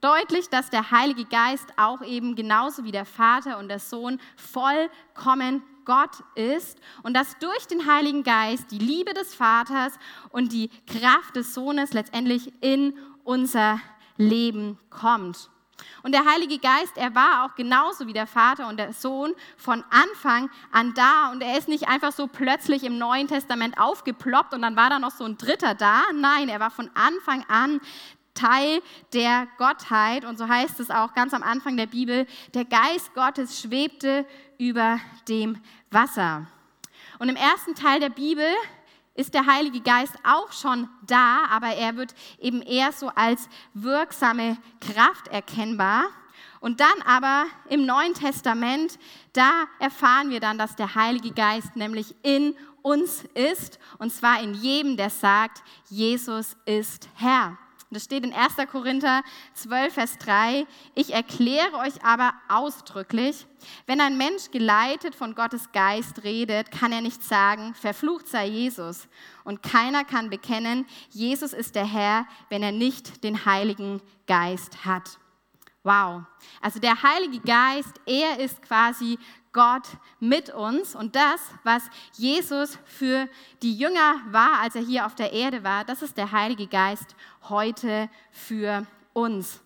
deutlich, 0.00 0.48
dass 0.48 0.70
der 0.70 0.90
Heilige 0.90 1.24
Geist 1.24 1.68
auch 1.76 2.02
eben 2.02 2.34
genauso 2.34 2.82
wie 2.82 2.90
der 2.90 3.06
Vater 3.06 3.58
und 3.58 3.68
der 3.68 3.78
Sohn 3.78 4.20
vollkommen 4.34 5.62
Gott 5.84 6.22
ist 6.34 6.78
und 7.02 7.14
dass 7.14 7.38
durch 7.38 7.66
den 7.66 7.86
Heiligen 7.86 8.22
Geist 8.22 8.70
die 8.70 8.78
Liebe 8.78 9.14
des 9.14 9.34
Vaters 9.34 9.94
und 10.30 10.52
die 10.52 10.70
Kraft 10.86 11.36
des 11.36 11.54
Sohnes 11.54 11.92
letztendlich 11.92 12.52
in 12.60 12.94
unser 13.24 13.80
Leben 14.16 14.78
kommt. 14.90 15.50
Und 16.02 16.12
der 16.12 16.24
Heilige 16.24 16.58
Geist, 16.58 16.96
er 16.96 17.14
war 17.14 17.44
auch 17.44 17.54
genauso 17.54 18.06
wie 18.06 18.12
der 18.12 18.26
Vater 18.26 18.68
und 18.68 18.76
der 18.76 18.92
Sohn 18.92 19.34
von 19.56 19.84
Anfang 19.90 20.50
an 20.70 20.94
da. 20.94 21.30
Und 21.32 21.42
er 21.42 21.58
ist 21.58 21.68
nicht 21.68 21.88
einfach 21.88 22.12
so 22.12 22.26
plötzlich 22.26 22.84
im 22.84 22.98
Neuen 22.98 23.28
Testament 23.28 23.78
aufgeploppt 23.78 24.54
und 24.54 24.62
dann 24.62 24.76
war 24.76 24.90
da 24.90 24.98
noch 24.98 25.10
so 25.10 25.24
ein 25.24 25.38
Dritter 25.38 25.74
da. 25.74 26.02
Nein, 26.14 26.48
er 26.48 26.60
war 26.60 26.70
von 26.70 26.90
Anfang 26.94 27.44
an 27.48 27.80
Teil 28.34 28.80
der 29.12 29.46
Gottheit. 29.58 30.24
Und 30.24 30.38
so 30.38 30.48
heißt 30.48 30.80
es 30.80 30.90
auch 30.90 31.14
ganz 31.14 31.34
am 31.34 31.42
Anfang 31.42 31.76
der 31.76 31.86
Bibel, 31.86 32.26
der 32.54 32.64
Geist 32.64 33.14
Gottes 33.14 33.60
schwebte 33.60 34.26
über 34.62 35.00
dem 35.26 35.60
Wasser. 35.90 36.46
Und 37.18 37.28
im 37.28 37.34
ersten 37.34 37.74
Teil 37.74 37.98
der 37.98 38.10
Bibel 38.10 38.46
ist 39.16 39.34
der 39.34 39.46
Heilige 39.46 39.80
Geist 39.80 40.14
auch 40.22 40.52
schon 40.52 40.88
da, 41.04 41.46
aber 41.50 41.74
er 41.74 41.96
wird 41.96 42.14
eben 42.38 42.62
eher 42.62 42.92
so 42.92 43.08
als 43.08 43.48
wirksame 43.74 44.56
Kraft 44.80 45.26
erkennbar. 45.28 46.04
Und 46.60 46.78
dann 46.78 47.02
aber 47.04 47.46
im 47.70 47.86
Neuen 47.86 48.14
Testament, 48.14 49.00
da 49.32 49.64
erfahren 49.80 50.30
wir 50.30 50.38
dann, 50.38 50.58
dass 50.58 50.76
der 50.76 50.94
Heilige 50.94 51.32
Geist 51.32 51.74
nämlich 51.74 52.14
in 52.22 52.54
uns 52.82 53.24
ist, 53.34 53.80
und 53.98 54.12
zwar 54.12 54.40
in 54.40 54.54
jedem, 54.54 54.96
der 54.96 55.10
sagt, 55.10 55.64
Jesus 55.88 56.56
ist 56.66 57.08
Herr. 57.16 57.58
Das 57.92 58.04
steht 58.04 58.24
in 58.24 58.32
1. 58.32 58.54
Korinther 58.70 59.22
12, 59.52 59.92
Vers 59.92 60.18
3. 60.18 60.66
Ich 60.94 61.12
erkläre 61.12 61.76
euch 61.76 62.02
aber 62.02 62.32
ausdrücklich, 62.48 63.46
wenn 63.86 64.00
ein 64.00 64.16
Mensch 64.16 64.50
geleitet 64.50 65.14
von 65.14 65.34
Gottes 65.34 65.72
Geist 65.72 66.24
redet, 66.24 66.70
kann 66.70 66.92
er 66.92 67.02
nicht 67.02 67.22
sagen, 67.22 67.74
verflucht 67.74 68.28
sei 68.28 68.46
Jesus. 68.46 69.08
Und 69.44 69.62
keiner 69.62 70.04
kann 70.04 70.30
bekennen, 70.30 70.86
Jesus 71.10 71.52
ist 71.52 71.74
der 71.74 71.84
Herr, 71.84 72.26
wenn 72.48 72.62
er 72.62 72.72
nicht 72.72 73.24
den 73.24 73.44
Heiligen 73.44 74.00
Geist 74.26 74.86
hat. 74.86 75.18
Wow. 75.84 76.22
Also 76.60 76.78
der 76.78 77.02
Heilige 77.02 77.40
Geist, 77.40 78.00
er 78.06 78.38
ist 78.38 78.62
quasi 78.62 79.18
Gott 79.52 79.88
mit 80.20 80.50
uns. 80.50 80.94
Und 80.94 81.16
das, 81.16 81.40
was 81.64 81.82
Jesus 82.14 82.78
für 82.84 83.28
die 83.62 83.76
Jünger 83.76 84.20
war, 84.30 84.60
als 84.60 84.76
er 84.76 84.82
hier 84.82 85.06
auf 85.06 85.14
der 85.14 85.32
Erde 85.32 85.64
war, 85.64 85.84
das 85.84 86.02
ist 86.02 86.16
der 86.16 86.32
Heilige 86.32 86.66
Geist 86.66 87.14
heute 87.48 88.08
für 88.30 88.86
uns. 89.12 89.60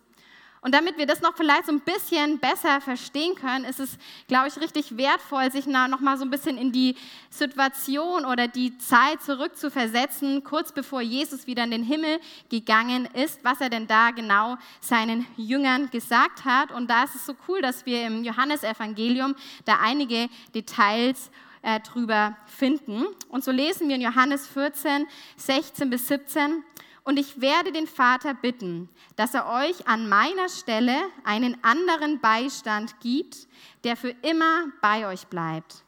Und 0.60 0.74
damit 0.74 0.98
wir 0.98 1.06
das 1.06 1.20
noch 1.20 1.36
vielleicht 1.36 1.66
so 1.66 1.72
ein 1.72 1.80
bisschen 1.80 2.38
besser 2.38 2.80
verstehen 2.80 3.34
können, 3.34 3.64
ist 3.64 3.78
es, 3.78 3.98
glaube 4.26 4.48
ich, 4.48 4.58
richtig 4.60 4.96
wertvoll, 4.96 5.50
sich 5.52 5.66
noch 5.66 6.00
mal 6.00 6.18
so 6.18 6.24
ein 6.24 6.30
bisschen 6.30 6.58
in 6.58 6.72
die 6.72 6.96
Situation 7.30 8.24
oder 8.24 8.48
die 8.48 8.76
Zeit 8.78 9.22
zurückzuversetzen, 9.22 10.42
kurz 10.42 10.72
bevor 10.72 11.00
Jesus 11.02 11.46
wieder 11.46 11.64
in 11.64 11.70
den 11.70 11.84
Himmel 11.84 12.18
gegangen 12.48 13.06
ist, 13.14 13.44
was 13.44 13.60
er 13.60 13.70
denn 13.70 13.86
da 13.86 14.10
genau 14.10 14.56
seinen 14.80 15.26
Jüngern 15.36 15.90
gesagt 15.90 16.44
hat. 16.44 16.72
Und 16.72 16.88
da 16.90 17.04
ist 17.04 17.14
es 17.14 17.26
so 17.26 17.34
cool, 17.46 17.60
dass 17.60 17.86
wir 17.86 18.06
im 18.06 18.24
Johannesevangelium 18.24 19.36
da 19.64 19.78
einige 19.82 20.28
Details 20.54 21.30
äh, 21.62 21.80
drüber 21.80 22.36
finden. 22.46 23.06
Und 23.28 23.44
so 23.44 23.50
lesen 23.50 23.88
wir 23.88 23.96
in 23.96 24.02
Johannes 24.02 24.46
14, 24.46 25.06
16 25.36 25.90
bis 25.90 26.08
17. 26.08 26.64
Und 27.06 27.20
ich 27.20 27.40
werde 27.40 27.70
den 27.70 27.86
Vater 27.86 28.34
bitten, 28.34 28.88
dass 29.14 29.32
er 29.32 29.46
euch 29.48 29.86
an 29.86 30.08
meiner 30.08 30.48
Stelle 30.48 30.96
einen 31.22 31.56
anderen 31.62 32.20
Beistand 32.20 32.98
gibt, 32.98 33.46
der 33.84 33.96
für 33.96 34.10
immer 34.22 34.64
bei 34.82 35.06
euch 35.06 35.28
bleibt. 35.28 35.84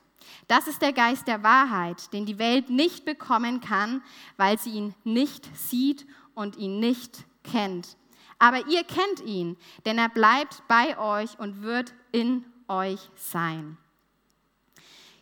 Das 0.47 0.69
ist 0.69 0.81
der 0.81 0.93
Geist 0.93 1.27
der 1.27 1.43
Wahrheit, 1.43 2.13
den 2.13 2.25
die 2.25 2.39
Welt 2.39 2.71
nicht 2.71 3.05
bekommen 3.05 3.61
kann, 3.61 4.01
weil 4.37 4.61
sie 4.61 4.71
ihn 4.71 4.95
nicht 5.03 5.45
sieht 5.57 6.07
und 6.37 6.57
ihn 6.57 6.79
nicht 6.79 7.25
kennt. 7.43 7.97
Aber 8.39 8.69
ihr 8.69 8.85
kennt 8.85 9.19
ihn, 9.27 9.57
denn 9.87 9.99
er 9.99 10.11
bleibt 10.11 10.63
bei 10.69 10.97
euch 10.99 11.37
und 11.41 11.63
wird 11.63 11.95
in 12.13 12.45
euch 12.69 13.11
sein. 13.17 13.77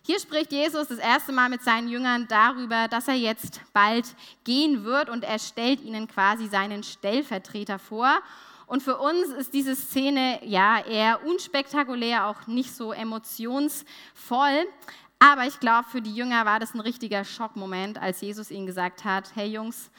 Hier 0.06 0.20
spricht 0.20 0.52
Jesus 0.52 0.86
das 0.86 0.98
erste 0.98 1.32
Mal 1.32 1.48
mit 1.48 1.64
seinen 1.64 1.88
Jüngern 1.88 2.28
darüber, 2.28 2.86
dass 2.86 3.08
er 3.08 3.16
jetzt 3.16 3.60
bald 3.72 4.04
gehen 4.44 4.84
wird 4.84 5.10
und 5.10 5.24
er 5.24 5.40
stellt 5.40 5.80
ihnen 5.80 6.06
quasi 6.06 6.46
seinen 6.46 6.84
Stellvertreter 6.84 7.80
vor. 7.80 8.20
Und 8.68 8.84
für 8.84 8.98
uns 8.98 9.30
ist 9.30 9.52
diese 9.52 9.74
Szene 9.74 10.38
ja 10.46 10.78
eher 10.78 11.26
unspektakulär, 11.26 12.28
auch 12.28 12.46
nicht 12.46 12.72
so 12.72 12.92
emotionsvoll. 12.92 14.68
Aber 15.18 15.44
ich 15.44 15.58
glaube, 15.58 15.88
für 15.90 16.00
die 16.00 16.14
Jünger 16.14 16.44
war 16.44 16.60
das 16.60 16.72
ein 16.72 16.80
richtiger 16.80 17.24
Schockmoment, 17.24 17.98
als 17.98 18.20
Jesus 18.20 18.52
ihnen 18.52 18.66
gesagt 18.66 19.02
hat, 19.02 19.32
hey 19.34 19.48
Jungs, 19.48 19.90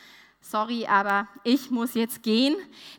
sorry, 0.49 0.85
aber 0.87 1.27
ich 1.43 1.71
muss 1.71 1.93
jetzt 1.93 2.23
gehen. 2.23 2.55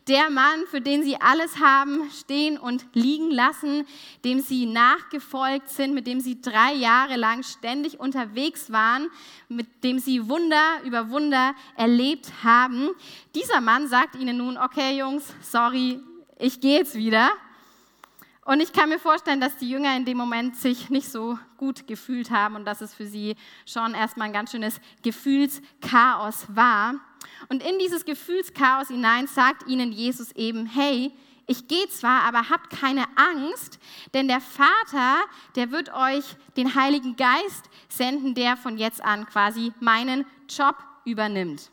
Der 0.07 0.29
Mann, 0.29 0.65
für 0.69 0.81
den 0.81 1.03
sie 1.03 1.19
alles 1.19 1.59
haben 1.59 2.09
stehen 2.11 2.57
und 2.57 2.85
liegen 2.93 3.31
lassen, 3.31 3.85
dem 4.23 4.39
sie 4.39 4.65
nachgefolgt 4.65 5.69
sind, 5.69 5.93
mit 5.93 6.07
dem 6.07 6.19
sie 6.19 6.41
drei 6.41 6.73
Jahre 6.73 7.15
lang 7.15 7.43
ständig 7.43 7.99
unterwegs 7.99 8.71
waren, 8.71 9.09
mit 9.47 9.83
dem 9.83 9.99
sie 9.99 10.29
Wunder 10.29 10.81
über 10.85 11.09
Wunder 11.09 11.55
erlebt 11.75 12.31
haben. 12.43 12.89
Dieser 13.35 13.61
Mann 13.61 13.87
sagt 13.87 14.15
ihnen 14.15 14.37
nun, 14.37 14.57
okay 14.57 14.97
Jungs, 14.97 15.33
sorry, 15.41 15.99
ich 16.37 16.61
gehe 16.61 16.79
jetzt 16.79 16.95
wieder. 16.95 17.29
Und 18.45 18.61
ich 18.61 18.73
kann 18.73 18.89
mir 18.89 18.97
vorstellen, 18.97 19.39
dass 19.39 19.57
die 19.57 19.69
Jünger 19.69 19.95
in 19.95 20.05
dem 20.05 20.17
Moment 20.17 20.55
sich 20.55 20.89
nicht 20.89 21.11
so 21.11 21.37
gut 21.57 21.85
gefühlt 21.85 22.31
haben 22.31 22.55
und 22.55 22.65
dass 22.65 22.81
es 22.81 22.95
für 22.95 23.05
sie 23.05 23.35
schon 23.65 23.93
erstmal 23.93 24.27
ein 24.27 24.33
ganz 24.33 24.51
schönes 24.51 24.81
Gefühlschaos 25.03 26.47
war. 26.47 26.95
Und 27.49 27.63
in 27.63 27.79
dieses 27.79 28.05
Gefühlschaos 28.05 28.87
hinein 28.87 29.27
sagt 29.27 29.67
ihnen 29.67 29.91
Jesus 29.91 30.31
eben, 30.33 30.65
hey, 30.65 31.11
ich 31.47 31.67
gehe 31.67 31.89
zwar, 31.89 32.23
aber 32.23 32.49
habt 32.49 32.69
keine 32.69 33.05
Angst, 33.15 33.79
denn 34.13 34.27
der 34.27 34.39
Vater, 34.39 35.17
der 35.55 35.71
wird 35.71 35.91
euch 35.91 36.23
den 36.55 36.75
Heiligen 36.75 37.15
Geist 37.15 37.69
senden, 37.87 38.35
der 38.35 38.55
von 38.55 38.77
jetzt 38.77 39.03
an 39.03 39.25
quasi 39.25 39.73
meinen 39.79 40.25
Job 40.47 40.75
übernimmt. 41.05 41.71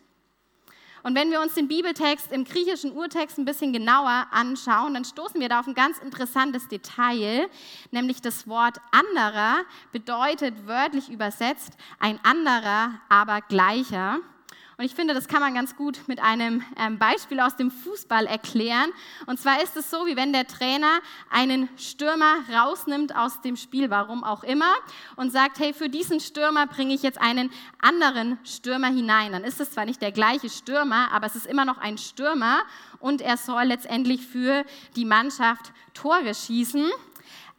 Und 1.03 1.15
wenn 1.15 1.31
wir 1.31 1.41
uns 1.41 1.55
den 1.55 1.69
Bibeltext 1.69 2.33
im 2.33 2.45
griechischen 2.45 2.91
Urtext 2.91 3.38
ein 3.38 3.45
bisschen 3.45 3.73
genauer 3.73 4.26
anschauen, 4.33 4.95
dann 4.95 5.05
stoßen 5.05 5.41
wir 5.41 5.49
da 5.49 5.61
auf 5.61 5.69
ein 5.69 5.75
ganz 5.75 5.99
interessantes 5.99 6.67
Detail, 6.67 7.49
nämlich 7.93 8.21
das 8.23 8.49
Wort 8.49 8.79
anderer 8.91 9.59
bedeutet 9.93 10.67
wörtlich 10.67 11.11
übersetzt 11.11 11.75
ein 12.00 12.19
anderer, 12.25 12.99
aber 13.09 13.41
gleicher. 13.43 14.21
Und 14.78 14.85
ich 14.85 14.95
finde, 14.95 15.14
das 15.14 15.26
kann 15.26 15.40
man 15.40 15.54
ganz 15.54 15.75
gut 15.75 16.00
mit 16.06 16.21
einem 16.21 16.62
ähm, 16.78 16.99
Beispiel 16.99 17.40
aus 17.40 17.56
dem 17.56 17.71
Fußball 17.71 18.26
erklären. 18.26 18.90
Und 19.25 19.40
zwar 19.40 19.62
ist 19.62 19.75
es 19.75 19.90
so, 19.90 20.04
wie 20.04 20.16
wenn 20.16 20.35
der 20.35 20.47
Trainer 20.47 21.00
einen 21.30 21.71
Stürmer 21.78 22.35
rausnimmt 22.54 23.16
aus 23.16 23.40
dem 23.40 23.56
Spiel, 23.56 23.88
warum 23.88 24.23
auch 24.23 24.45
immer, 24.45 24.71
und 25.16 25.33
sagt, 25.33 25.61
hey, 25.61 25.73
für 25.73 25.88
diesen 25.88 26.21
Stürmer 26.21 26.66
bringe 26.66 26.92
ich 26.92 27.02
jetzt 27.02 27.18
einen 27.18 27.50
anderen 27.80 28.38
Stürmer 28.45 28.88
hinein. 28.88 29.33
Dann 29.33 29.45
ist 29.45 29.62
es 29.62 29.71
zwar 29.71 29.87
nicht 29.87 30.02
der 30.02 30.12
gleiche 30.12 30.50
Stürmer, 30.50 31.11
aber 31.11 31.26
es 31.26 31.37
ist 31.37 31.47
immer 31.47 31.64
noch 31.64 31.78
ein 31.78 31.97
Stürmer 31.97 32.61
und 32.99 33.23
er 33.23 33.38
soll 33.38 33.64
letztendlich 33.64 34.26
für 34.26 34.66
die 34.95 35.06
Mannschaft 35.06 35.73
Tore 35.95 36.35
schießen. 36.35 36.90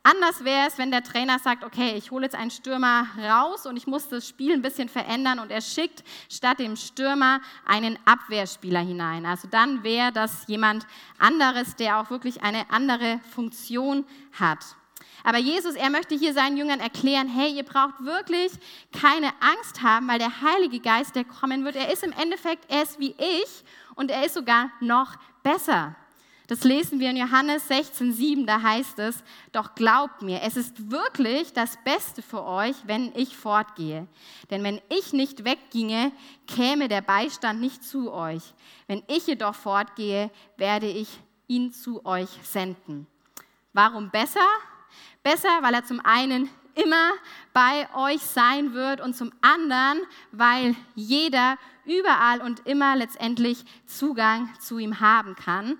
Anders 0.09 0.45
wäre 0.45 0.67
es, 0.67 0.77
wenn 0.77 0.89
der 0.89 1.03
Trainer 1.03 1.37
sagt, 1.37 1.65
okay, 1.65 1.95
ich 1.97 2.11
hole 2.11 2.23
jetzt 2.23 2.35
einen 2.35 2.49
Stürmer 2.49 3.07
raus 3.21 3.65
und 3.65 3.75
ich 3.75 3.87
muss 3.87 4.07
das 4.07 4.25
Spiel 4.25 4.53
ein 4.53 4.61
bisschen 4.61 4.87
verändern 4.87 5.37
und 5.39 5.51
er 5.51 5.59
schickt 5.59 6.01
statt 6.29 6.59
dem 6.59 6.77
Stürmer 6.77 7.41
einen 7.65 7.99
Abwehrspieler 8.05 8.79
hinein. 8.79 9.25
Also 9.25 9.49
dann 9.49 9.83
wäre 9.83 10.13
das 10.13 10.47
jemand 10.47 10.87
anderes, 11.17 11.75
der 11.75 11.99
auch 11.99 12.09
wirklich 12.09 12.41
eine 12.41 12.69
andere 12.69 13.19
Funktion 13.35 14.05
hat. 14.39 14.59
Aber 15.25 15.39
Jesus, 15.39 15.75
er 15.75 15.89
möchte 15.89 16.15
hier 16.15 16.33
seinen 16.33 16.55
Jüngern 16.55 16.79
erklären, 16.79 17.27
hey, 17.27 17.51
ihr 17.51 17.65
braucht 17.65 17.99
wirklich 17.99 18.53
keine 18.97 19.33
Angst 19.41 19.83
haben, 19.83 20.07
weil 20.07 20.19
der 20.19 20.41
Heilige 20.41 20.79
Geist, 20.79 21.17
der 21.17 21.25
kommen 21.25 21.65
wird, 21.65 21.75
er 21.75 21.91
ist 21.91 22.03
im 22.03 22.13
Endeffekt, 22.13 22.63
er 22.71 22.83
ist 22.83 22.97
wie 22.97 23.13
ich 23.19 23.65
und 23.95 24.09
er 24.09 24.25
ist 24.25 24.35
sogar 24.35 24.71
noch 24.79 25.17
besser. 25.43 25.97
Das 26.47 26.63
lesen 26.63 27.01
wir 27.01 27.09
in 27.09 27.17
Johannes 27.17 27.69
16,7, 27.69 28.45
da 28.45 28.61
heißt 28.61 28.99
es, 28.99 29.21
doch 29.51 29.75
glaubt 29.75 30.21
mir, 30.21 30.41
es 30.43 30.55
ist 30.55 30.89
wirklich 30.89 31.51
das 31.51 31.77
Beste 31.83 32.21
für 32.21 32.45
euch, 32.45 32.75
wenn 32.85 33.11
ich 33.15 33.35
fortgehe. 33.35 34.07
Denn 34.49 34.63
wenn 34.63 34.81
ich 34.87 35.11
nicht 35.11 35.43
wegginge, 35.43 36.13
käme 36.47 36.87
der 36.87 37.01
Beistand 37.01 37.59
nicht 37.59 37.83
zu 37.83 38.13
euch. 38.13 38.43
Wenn 38.87 39.03
ich 39.07 39.27
jedoch 39.27 39.55
fortgehe, 39.55 40.31
werde 40.55 40.87
ich 40.87 41.09
ihn 41.47 41.73
zu 41.73 42.05
euch 42.05 42.29
senden. 42.43 43.07
Warum 43.73 44.09
besser? 44.09 44.39
Besser, 45.23 45.49
weil 45.61 45.73
er 45.73 45.83
zum 45.83 45.99
einen 45.99 46.49
immer 46.75 47.11
bei 47.53 47.89
euch 47.95 48.21
sein 48.21 48.73
wird 48.73 49.01
und 49.01 49.15
zum 49.15 49.33
anderen, 49.41 49.99
weil 50.31 50.75
jeder 50.95 51.57
überall 51.85 52.41
und 52.41 52.65
immer 52.67 52.95
letztendlich 52.95 53.65
Zugang 53.85 54.49
zu 54.59 54.77
ihm 54.77 54.99
haben 54.99 55.35
kann. 55.35 55.77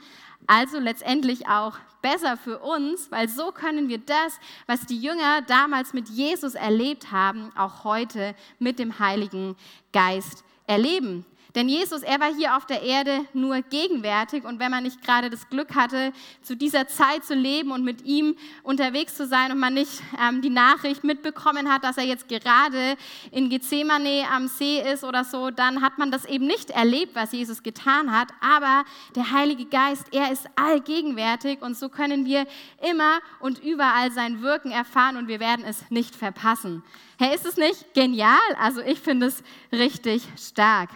Also 0.48 0.80
letztendlich 0.80 1.48
auch 1.48 1.74
besser 2.02 2.38
für 2.38 2.60
uns, 2.60 3.12
weil 3.12 3.28
so 3.28 3.52
können 3.52 3.90
wir 3.90 3.98
das, 3.98 4.40
was 4.66 4.86
die 4.86 4.98
Jünger 5.00 5.42
damals 5.42 5.94
mit 5.94 6.08
Jesus 6.10 6.56
erlebt 6.56 7.12
haben, 7.12 7.52
auch 7.58 7.84
heute 7.84 8.34
mit 8.60 8.80
dem 8.80 8.98
Heiligen 9.00 9.56
Geist 9.92 10.44
erleben. 10.68 11.26
Denn 11.56 11.70
Jesus, 11.70 12.04
er 12.04 12.20
war 12.20 12.34
hier 12.34 12.56
auf 12.56 12.66
der 12.66 12.82
Erde 12.82 13.26
nur 13.34 13.62
gegenwärtig 13.62 14.44
und 14.44 14.60
wenn 14.60 14.72
man 14.72 14.84
nicht 14.84 15.02
gerade 15.02 15.30
das 15.30 15.50
Glück 15.50 15.76
hatte, 15.76 16.12
zu 16.42 16.56
dieser 16.56 16.88
Zeit 16.88 17.24
zu 17.26 17.34
leben 17.34 17.72
und 17.72 17.84
mit 17.84 18.04
ihm 18.06 18.36
unterwegs 18.64 19.16
zu 19.16 19.26
sein 19.26 19.52
und 19.52 19.60
man 19.60 19.74
nicht 19.74 20.02
ähm, 20.22 20.42
die 20.42 20.50
Nachricht 20.50 21.04
mitbekommen 21.04 21.72
hat, 21.72 21.84
dass 21.84 21.98
er 21.98 22.04
jetzt 22.04 22.28
gerade 22.28 22.98
in 23.32 23.50
Gethsemane 23.50 24.26
am 24.32 24.48
See 24.48 24.82
ist 24.82 25.04
oder 25.04 25.24
so, 25.24 25.50
dann 25.50 25.82
hat 25.82 25.98
man 25.98 26.12
das 26.12 26.26
eben 26.26 26.46
nicht 26.46 26.70
erlebt, 26.72 27.16
was 27.16 27.32
Jesus 27.32 27.64
getan 27.64 28.12
hat. 28.12 28.30
Aber 28.42 28.84
der 29.16 29.32
Heilige 29.32 29.66
Geist, 29.66 30.06
er 30.12 30.32
ist 30.32 30.48
allgegenwärtig 30.56 31.62
und 31.62 31.78
so 31.78 31.90
können 31.90 32.26
wir 32.26 32.46
immer 32.88 33.20
und 33.40 33.64
überall 33.64 34.12
sein 34.12 34.42
Wirken 34.42 34.72
erfahren 34.72 35.18
und 35.18 35.28
wir 35.28 35.40
werden 35.40 35.66
es 35.66 35.90
nicht 35.90 36.16
verpassen. 36.16 36.84
Hey, 37.18 37.34
ist 37.34 37.46
es 37.46 37.58
nicht 37.58 37.94
genial? 37.94 38.38
Also 38.60 38.82
ich 38.82 39.00
finde 39.00 39.28
es 39.28 39.44
richtig 39.72 40.24
stark. 40.38 40.90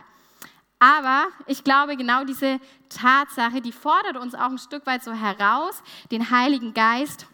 Aber 0.81 1.27
ich 1.45 1.63
glaube, 1.63 1.95
genau 1.95 2.23
diese 2.23 2.60
Tatsache, 2.89 3.62
die 3.62 3.71
fordert 3.71 4.17
uns 4.17 4.34
auch 4.34 4.49
ein 4.49 4.58
Stück 4.58 4.88
weit 4.88 5.03
so 5.03 5.13
heraus, 5.13 5.84
den 6.10 6.32
Heiligen 6.32 6.73
Geist 6.73 7.27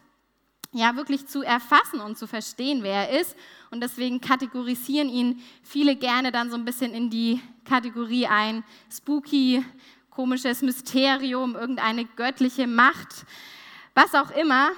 ja 0.74 0.98
wirklich 0.98 1.28
zu 1.28 1.44
erfassen 1.44 2.02
und 2.02 2.18
zu 2.18 2.28
verstehen, 2.28 2.84
wer 2.84 3.08
er 3.10 3.22
ist. 3.22 3.38
Und 3.72 3.80
deswegen 3.80 4.20
kategorisieren 4.20 5.08
ihn 5.08 5.42
viele 5.64 5.96
gerne 5.96 6.34
dann 6.34 6.52
so 6.52 6.58
ein 6.58 6.66
bisschen 6.66 6.92
in 6.94 7.10
die 7.10 7.40
Kategorie 7.64 8.28
ein, 8.28 8.66
spooky, 8.92 9.64
komisches 10.10 10.62
Mysterium, 10.62 11.56
irgendeine 11.56 12.04
göttliche 12.04 12.68
Macht, 12.68 13.26
was 13.96 14.14
auch 14.14 14.32
immer. 14.32 14.72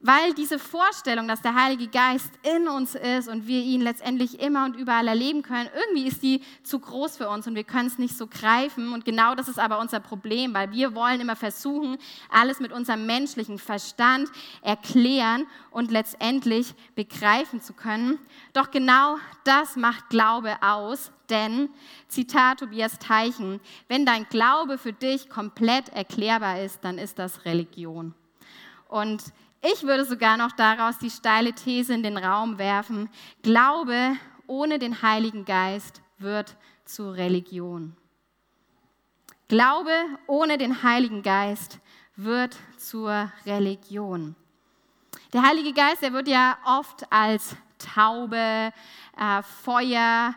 Weil 0.00 0.32
diese 0.34 0.60
Vorstellung, 0.60 1.26
dass 1.26 1.42
der 1.42 1.56
Heilige 1.56 1.88
Geist 1.88 2.30
in 2.44 2.68
uns 2.68 2.94
ist 2.94 3.28
und 3.28 3.48
wir 3.48 3.60
ihn 3.60 3.80
letztendlich 3.80 4.40
immer 4.40 4.64
und 4.64 4.76
überall 4.76 5.08
erleben 5.08 5.42
können, 5.42 5.68
irgendwie 5.74 6.06
ist 6.06 6.22
die 6.22 6.40
zu 6.62 6.78
groß 6.78 7.16
für 7.16 7.28
uns 7.28 7.48
und 7.48 7.56
wir 7.56 7.64
können 7.64 7.88
es 7.88 7.98
nicht 7.98 8.16
so 8.16 8.28
greifen. 8.28 8.92
Und 8.92 9.04
genau 9.04 9.34
das 9.34 9.48
ist 9.48 9.58
aber 9.58 9.80
unser 9.80 9.98
Problem, 9.98 10.54
weil 10.54 10.70
wir 10.70 10.94
wollen 10.94 11.20
immer 11.20 11.34
versuchen, 11.34 11.98
alles 12.30 12.60
mit 12.60 12.70
unserem 12.70 13.06
menschlichen 13.06 13.58
Verstand 13.58 14.28
erklären 14.62 15.48
und 15.72 15.90
letztendlich 15.90 16.74
begreifen 16.94 17.60
zu 17.60 17.72
können. 17.72 18.20
Doch 18.52 18.70
genau 18.70 19.16
das 19.42 19.74
macht 19.74 20.10
Glaube 20.10 20.58
aus, 20.60 21.10
denn, 21.28 21.70
Zitat 22.06 22.60
Tobias 22.60 23.00
Teichen, 23.00 23.60
wenn 23.88 24.06
dein 24.06 24.28
Glaube 24.28 24.78
für 24.78 24.92
dich 24.92 25.28
komplett 25.28 25.88
erklärbar 25.88 26.60
ist, 26.62 26.84
dann 26.84 26.98
ist 26.98 27.18
das 27.18 27.44
Religion. 27.44 28.14
Und 28.86 29.24
ich 29.60 29.82
würde 29.82 30.04
sogar 30.04 30.36
noch 30.36 30.52
daraus 30.52 30.98
die 30.98 31.10
steile 31.10 31.52
These 31.52 31.94
in 31.94 32.02
den 32.02 32.16
Raum 32.16 32.58
werfen, 32.58 33.08
Glaube 33.42 34.16
ohne 34.46 34.78
den 34.78 35.02
Heiligen 35.02 35.44
Geist 35.44 36.02
wird 36.18 36.56
zu 36.84 37.10
Religion. 37.10 37.96
Glaube 39.48 39.92
ohne 40.26 40.58
den 40.58 40.82
Heiligen 40.82 41.22
Geist 41.22 41.80
wird 42.16 42.56
zur 42.76 43.32
Religion. 43.46 44.34
Der 45.32 45.42
Heilige 45.42 45.72
Geist, 45.72 46.02
der 46.02 46.12
wird 46.12 46.28
ja 46.28 46.56
oft 46.64 47.10
als 47.12 47.56
Taube, 47.78 48.72
äh, 49.16 49.42
Feuer, 49.42 50.34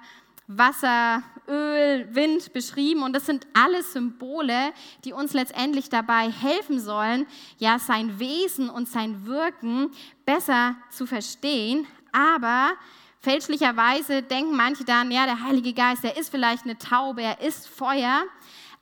Wasser, 0.57 1.23
Öl, 1.47 2.07
Wind 2.15 2.53
beschrieben. 2.53 3.03
Und 3.03 3.13
das 3.13 3.25
sind 3.25 3.45
alles 3.53 3.93
Symbole, 3.93 4.73
die 5.03 5.13
uns 5.13 5.33
letztendlich 5.33 5.89
dabei 5.89 6.31
helfen 6.31 6.79
sollen, 6.79 7.27
ja 7.57 7.79
sein 7.79 8.19
Wesen 8.19 8.69
und 8.69 8.87
sein 8.87 9.25
Wirken 9.25 9.91
besser 10.25 10.75
zu 10.89 11.05
verstehen, 11.05 11.85
aber 12.11 12.71
fälschlicherweise 13.19 14.23
denken 14.23 14.55
manche 14.55 14.83
dann, 14.83 15.11
ja, 15.11 15.25
der 15.25 15.43
Heilige 15.43 15.73
Geist, 15.73 16.03
der 16.03 16.17
ist 16.17 16.29
vielleicht 16.29 16.63
eine 16.63 16.77
Taube, 16.77 17.21
er 17.21 17.41
ist 17.41 17.67
Feuer, 17.67 18.23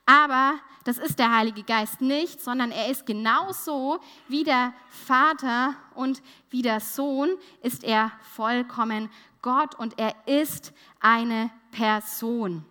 aber 0.05 0.55
das 0.85 0.97
ist 0.97 1.19
der 1.19 1.35
Heilige 1.35 1.63
Geist 1.63 2.01
nicht, 2.01 2.41
sondern 2.41 2.71
er 2.71 2.89
ist 2.89 3.05
genauso 3.05 3.99
wie 4.27 4.43
der 4.43 4.73
Vater 4.89 5.75
und 5.93 6.21
wie 6.49 6.61
der 6.61 6.79
Sohn 6.79 7.29
ist 7.61 7.83
er 7.83 8.11
vollkommen 8.33 9.09
Gott 9.41 9.75
und 9.75 9.97
er 9.97 10.15
ist 10.25 10.73
eine 10.99 11.51
Person. 11.71 12.65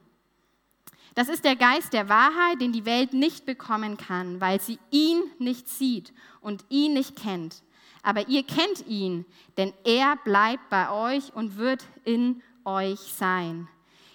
Das 1.14 1.28
ist 1.28 1.44
der 1.44 1.56
Geist 1.56 1.92
der 1.92 2.08
Wahrheit, 2.08 2.60
den 2.60 2.72
die 2.72 2.84
Welt 2.84 3.12
nicht 3.12 3.44
bekommen 3.44 3.96
kann, 3.96 4.40
weil 4.40 4.60
sie 4.60 4.78
ihn 4.90 5.20
nicht 5.38 5.68
sieht 5.68 6.12
und 6.40 6.64
ihn 6.68 6.92
nicht 6.92 7.16
kennt. 7.16 7.64
Aber 8.02 8.28
ihr 8.28 8.44
kennt 8.44 8.86
ihn, 8.86 9.26
denn 9.56 9.72
er 9.84 10.16
bleibt 10.16 10.68
bei 10.68 10.90
euch 10.90 11.34
und 11.34 11.56
wird 11.56 11.84
in 12.04 12.42
euch 12.64 13.00
sein. 13.00 13.68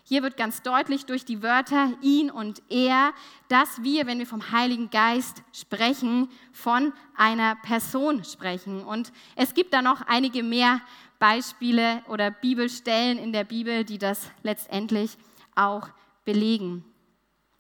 Hier 0.06 0.22
wird 0.22 0.36
ganz 0.36 0.62
deutlich 0.62 1.06
durch 1.06 1.24
die 1.24 1.42
Wörter 1.42 1.94
ihn 2.02 2.30
und 2.30 2.62
er, 2.70 3.14
dass 3.48 3.84
wir, 3.84 4.06
wenn 4.06 4.20
wir 4.20 4.28
vom 4.28 4.52
Heiligen 4.52 4.90
Geist 4.90 5.44
sprechen, 5.54 6.30
von 6.52 6.92
einer 7.16 7.56
Person 7.56 8.24
sprechen. 8.26 8.84
Und 8.84 9.14
es 9.38 9.54
gibt 9.54 9.74
da 9.74 9.82
noch 9.82 10.02
einige 10.02 10.44
mehr 10.44 10.82
Beispiele 11.24 12.04
oder 12.10 12.32
Bibelstellen 12.32 13.18
in 13.18 13.32
der 13.32 13.46
Bibel, 13.46 13.86
die 13.86 13.98
das 13.98 14.30
letztendlich 14.42 15.18
auch 15.56 15.88
belegen. 16.26 16.84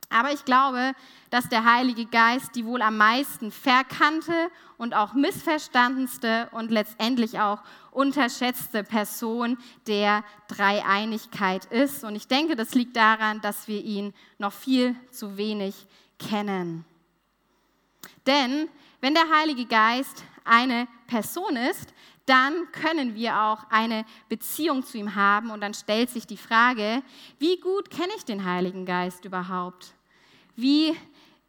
Aber 0.09 0.33
ich 0.33 0.43
glaube, 0.43 0.91
dass 1.29 1.47
der 1.47 1.63
Heilige 1.63 2.05
Geist 2.05 2.57
die 2.57 2.65
wohl 2.65 2.81
am 2.81 2.97
meisten 2.97 3.51
verkannte 3.51 4.33
und 4.77 4.93
auch 4.93 5.13
missverstandenste 5.13 6.49
und 6.51 6.71
letztendlich 6.71 7.39
auch 7.39 7.63
unterschätzte 7.91 8.83
Person 8.83 9.57
der 9.87 10.25
Dreieinigkeit 10.49 11.63
ist. 11.63 12.03
Und 12.03 12.17
ich 12.17 12.27
denke, 12.27 12.57
das 12.57 12.75
liegt 12.75 12.97
daran, 12.97 13.39
dass 13.39 13.69
wir 13.69 13.81
ihn 13.81 14.13
noch 14.39 14.51
viel 14.51 14.93
zu 15.09 15.37
wenig 15.37 15.87
kennen. 16.19 16.83
Denn 18.27 18.67
wenn 19.03 19.15
der 19.15 19.29
Heilige 19.29 19.65
Geist 19.65 20.23
eine 20.45 20.87
Person 21.07 21.57
ist, 21.57 21.93
dann 22.25 22.71
können 22.71 23.15
wir 23.15 23.37
auch 23.37 23.69
eine 23.69 24.05
Beziehung 24.29 24.85
zu 24.85 24.97
ihm 24.97 25.15
haben. 25.15 25.51
Und 25.51 25.59
dann 25.59 25.73
stellt 25.73 26.09
sich 26.09 26.25
die 26.25 26.37
Frage, 26.37 27.03
wie 27.37 27.59
gut 27.59 27.89
kenne 27.89 28.13
ich 28.15 28.23
den 28.23 28.45
Heiligen 28.45 28.85
Geist 28.85 29.25
überhaupt? 29.25 29.93
Wie 30.55 30.95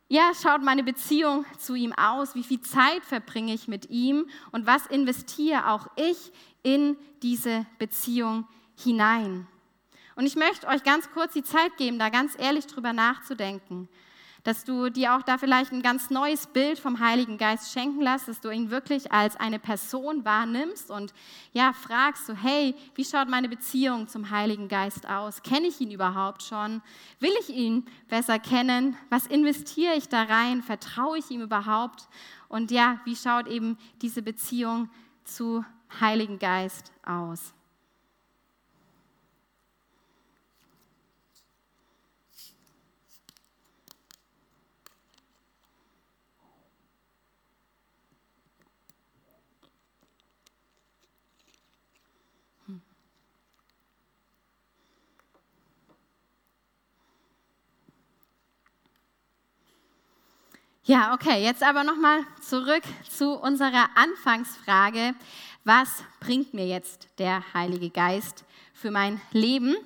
ja, 0.08 0.32
schaut 0.34 0.64
meine 0.64 0.82
Beziehung 0.82 1.44
zu 1.56 1.76
ihm 1.76 1.92
aus? 1.92 2.34
Wie 2.34 2.42
viel 2.42 2.60
Zeit 2.60 3.04
verbringe 3.04 3.54
ich 3.54 3.68
mit 3.68 3.88
ihm? 3.88 4.26
Und 4.50 4.66
was 4.66 4.88
investiere 4.88 5.70
auch 5.70 5.86
ich 5.94 6.32
in 6.64 6.96
diese 7.22 7.66
Beziehung 7.78 8.48
hinein? 8.76 9.46
Und 10.16 10.26
ich 10.26 10.34
möchte 10.34 10.66
euch 10.66 10.82
ganz 10.82 11.08
kurz 11.12 11.34
die 11.34 11.44
Zeit 11.44 11.76
geben, 11.76 12.00
da 12.00 12.08
ganz 12.08 12.36
ehrlich 12.36 12.66
drüber 12.66 12.92
nachzudenken 12.92 13.88
dass 14.44 14.64
du 14.64 14.90
dir 14.90 15.16
auch 15.16 15.22
da 15.22 15.38
vielleicht 15.38 15.72
ein 15.72 15.82
ganz 15.82 16.10
neues 16.10 16.46
Bild 16.46 16.78
vom 16.78 17.00
Heiligen 17.00 17.38
Geist 17.38 17.72
schenken 17.72 18.02
lässt, 18.02 18.28
dass 18.28 18.40
du 18.40 18.50
ihn 18.50 18.70
wirklich 18.70 19.10
als 19.10 19.36
eine 19.36 19.58
Person 19.58 20.24
wahrnimmst 20.24 20.90
und 20.90 21.14
ja, 21.52 21.72
fragst 21.72 22.26
so, 22.26 22.34
hey, 22.34 22.74
wie 22.94 23.04
schaut 23.04 23.28
meine 23.28 23.48
Beziehung 23.48 24.06
zum 24.06 24.30
Heiligen 24.30 24.68
Geist 24.68 25.08
aus? 25.08 25.42
Kenne 25.42 25.66
ich 25.66 25.80
ihn 25.80 25.90
überhaupt 25.90 26.42
schon? 26.42 26.82
Will 27.20 27.32
ich 27.40 27.48
ihn 27.48 27.86
besser 28.08 28.38
kennen? 28.38 28.96
Was 29.08 29.26
investiere 29.26 29.94
ich 29.94 30.08
da 30.08 30.22
rein? 30.22 30.62
Vertraue 30.62 31.18
ich 31.18 31.30
ihm 31.30 31.40
überhaupt? 31.40 32.06
Und 32.48 32.70
ja, 32.70 33.00
wie 33.04 33.16
schaut 33.16 33.48
eben 33.48 33.78
diese 34.02 34.20
Beziehung 34.22 34.90
zu 35.24 35.64
Heiligen 36.00 36.38
Geist 36.38 36.92
aus? 37.04 37.54
Ja, 60.86 61.14
okay, 61.14 61.42
jetzt 61.42 61.62
aber 61.62 61.82
nochmal 61.82 62.26
zurück 62.42 62.82
zu 63.08 63.38
unserer 63.38 63.88
Anfangsfrage. 63.94 65.14
Was 65.64 66.04
bringt 66.20 66.52
mir 66.52 66.66
jetzt 66.66 67.08
der 67.16 67.42
Heilige 67.54 67.88
Geist 67.88 68.44
für 68.74 68.90
mein 68.90 69.18
Leben? 69.32 69.76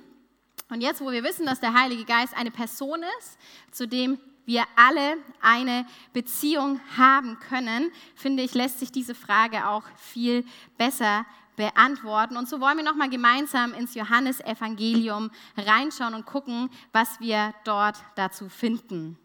Und 0.69 0.81
jetzt, 0.81 0.99
wo 0.99 1.09
wir 1.09 1.23
wissen, 1.23 1.45
dass 1.45 1.61
der 1.61 1.73
Heilige 1.73 2.03
Geist 2.03 2.35
eine 2.35 2.51
Person 2.51 3.01
ist, 3.17 3.37
zu 3.71 3.87
dem 3.87 4.19
wir 4.45 4.65
alle 4.75 5.15
eine 5.39 5.85
Beziehung 6.11 6.81
haben 6.97 7.39
können, 7.47 7.93
finde 8.13 8.43
ich, 8.43 8.53
lässt 8.53 8.81
sich 8.81 8.91
diese 8.91 9.15
Frage 9.15 9.69
auch 9.69 9.83
viel 9.95 10.43
besser 10.77 11.25
beantworten. 11.55 12.35
Und 12.35 12.49
so 12.49 12.59
wollen 12.59 12.75
wir 12.75 12.83
nochmal 12.83 13.09
gemeinsam 13.09 13.73
ins 13.73 13.95
Johannesevangelium 13.95 15.31
reinschauen 15.55 16.13
und 16.13 16.25
gucken, 16.25 16.69
was 16.91 17.21
wir 17.21 17.53
dort 17.63 17.95
dazu 18.15 18.49
finden. 18.49 19.17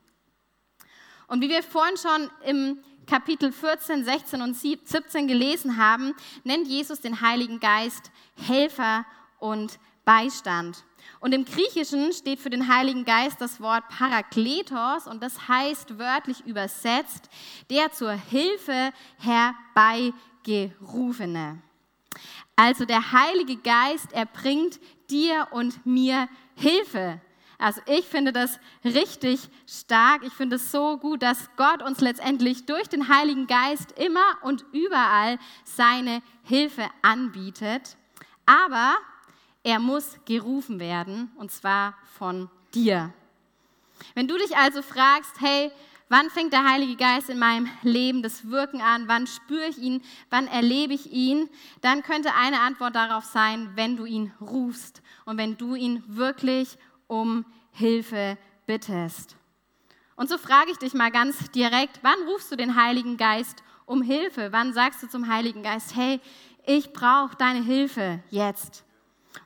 Und 1.26 1.40
wie 1.40 1.48
wir 1.48 1.62
vorhin 1.62 1.96
schon 1.96 2.30
im 2.46 2.78
Kapitel 3.06 3.52
14, 3.52 4.04
16 4.04 4.42
und 4.42 4.56
17 4.56 5.28
gelesen 5.28 5.76
haben, 5.76 6.14
nennt 6.42 6.66
Jesus 6.66 7.00
den 7.00 7.20
Heiligen 7.20 7.60
Geist 7.60 8.10
Helfer 8.36 9.06
und 9.38 9.78
Beistand. 10.04 10.84
Und 11.20 11.32
im 11.32 11.44
Griechischen 11.44 12.12
steht 12.12 12.40
für 12.40 12.50
den 12.50 12.66
Heiligen 12.68 13.04
Geist 13.04 13.40
das 13.40 13.60
Wort 13.60 13.88
Parakletos 13.88 15.06
und 15.06 15.22
das 15.22 15.46
heißt 15.48 15.96
wörtlich 15.98 16.44
übersetzt, 16.46 17.28
der 17.70 17.92
zur 17.92 18.12
Hilfe 18.12 18.92
herbeigerufene. 19.18 21.62
Also 22.56 22.84
der 22.84 23.12
Heilige 23.12 23.56
Geist, 23.56 24.12
er 24.12 24.26
bringt 24.26 24.80
dir 25.10 25.48
und 25.50 25.84
mir 25.86 26.28
Hilfe. 26.56 27.20
Also 27.58 27.80
ich 27.86 28.06
finde 28.06 28.32
das 28.32 28.58
richtig 28.84 29.48
stark. 29.66 30.22
Ich 30.24 30.32
finde 30.32 30.56
es 30.56 30.70
so 30.72 30.98
gut, 30.98 31.22
dass 31.22 31.50
Gott 31.56 31.82
uns 31.82 32.00
letztendlich 32.00 32.66
durch 32.66 32.88
den 32.88 33.08
Heiligen 33.08 33.46
Geist 33.46 33.92
immer 33.98 34.24
und 34.42 34.64
überall 34.72 35.38
seine 35.64 36.22
Hilfe 36.42 36.88
anbietet. 37.02 37.96
Aber 38.46 38.96
er 39.62 39.78
muss 39.78 40.18
gerufen 40.26 40.78
werden, 40.78 41.30
und 41.36 41.50
zwar 41.50 41.94
von 42.18 42.50
dir. 42.74 43.12
Wenn 44.14 44.28
du 44.28 44.36
dich 44.36 44.56
also 44.56 44.82
fragst, 44.82 45.40
hey, 45.40 45.70
wann 46.08 46.28
fängt 46.28 46.52
der 46.52 46.68
Heilige 46.68 46.96
Geist 46.96 47.30
in 47.30 47.38
meinem 47.38 47.68
Leben 47.82 48.22
das 48.22 48.50
Wirken 48.50 48.82
an? 48.82 49.08
Wann 49.08 49.26
spüre 49.26 49.66
ich 49.68 49.78
ihn? 49.78 50.02
Wann 50.28 50.48
erlebe 50.48 50.92
ich 50.92 51.10
ihn? 51.10 51.48
Dann 51.80 52.02
könnte 52.02 52.34
eine 52.34 52.60
Antwort 52.60 52.94
darauf 52.94 53.24
sein, 53.24 53.70
wenn 53.74 53.96
du 53.96 54.04
ihn 54.04 54.32
rufst 54.40 55.00
und 55.24 55.38
wenn 55.38 55.56
du 55.56 55.74
ihn 55.74 56.04
wirklich 56.06 56.76
um 57.20 57.44
Hilfe 57.72 58.36
bittest. 58.66 59.36
Und 60.16 60.28
so 60.28 60.38
frage 60.38 60.70
ich 60.70 60.78
dich 60.78 60.94
mal 60.94 61.10
ganz 61.10 61.50
direkt, 61.50 62.00
wann 62.02 62.22
rufst 62.28 62.50
du 62.52 62.56
den 62.56 62.76
Heiligen 62.76 63.16
Geist 63.16 63.62
um 63.86 64.02
Hilfe? 64.02 64.52
Wann 64.52 64.72
sagst 64.72 65.02
du 65.02 65.08
zum 65.08 65.28
Heiligen 65.28 65.62
Geist, 65.62 65.96
hey, 65.96 66.20
ich 66.66 66.92
brauche 66.92 67.36
deine 67.36 67.62
Hilfe 67.62 68.20
jetzt? 68.30 68.84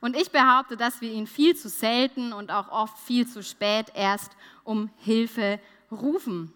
Und 0.00 0.16
ich 0.16 0.30
behaupte, 0.30 0.76
dass 0.76 1.00
wir 1.00 1.10
ihn 1.10 1.26
viel 1.26 1.56
zu 1.56 1.68
selten 1.68 2.32
und 2.32 2.50
auch 2.50 2.68
oft 2.68 2.98
viel 2.98 3.26
zu 3.26 3.42
spät 3.42 3.86
erst 3.94 4.32
um 4.64 4.90
Hilfe 4.98 5.58
rufen. 5.90 6.52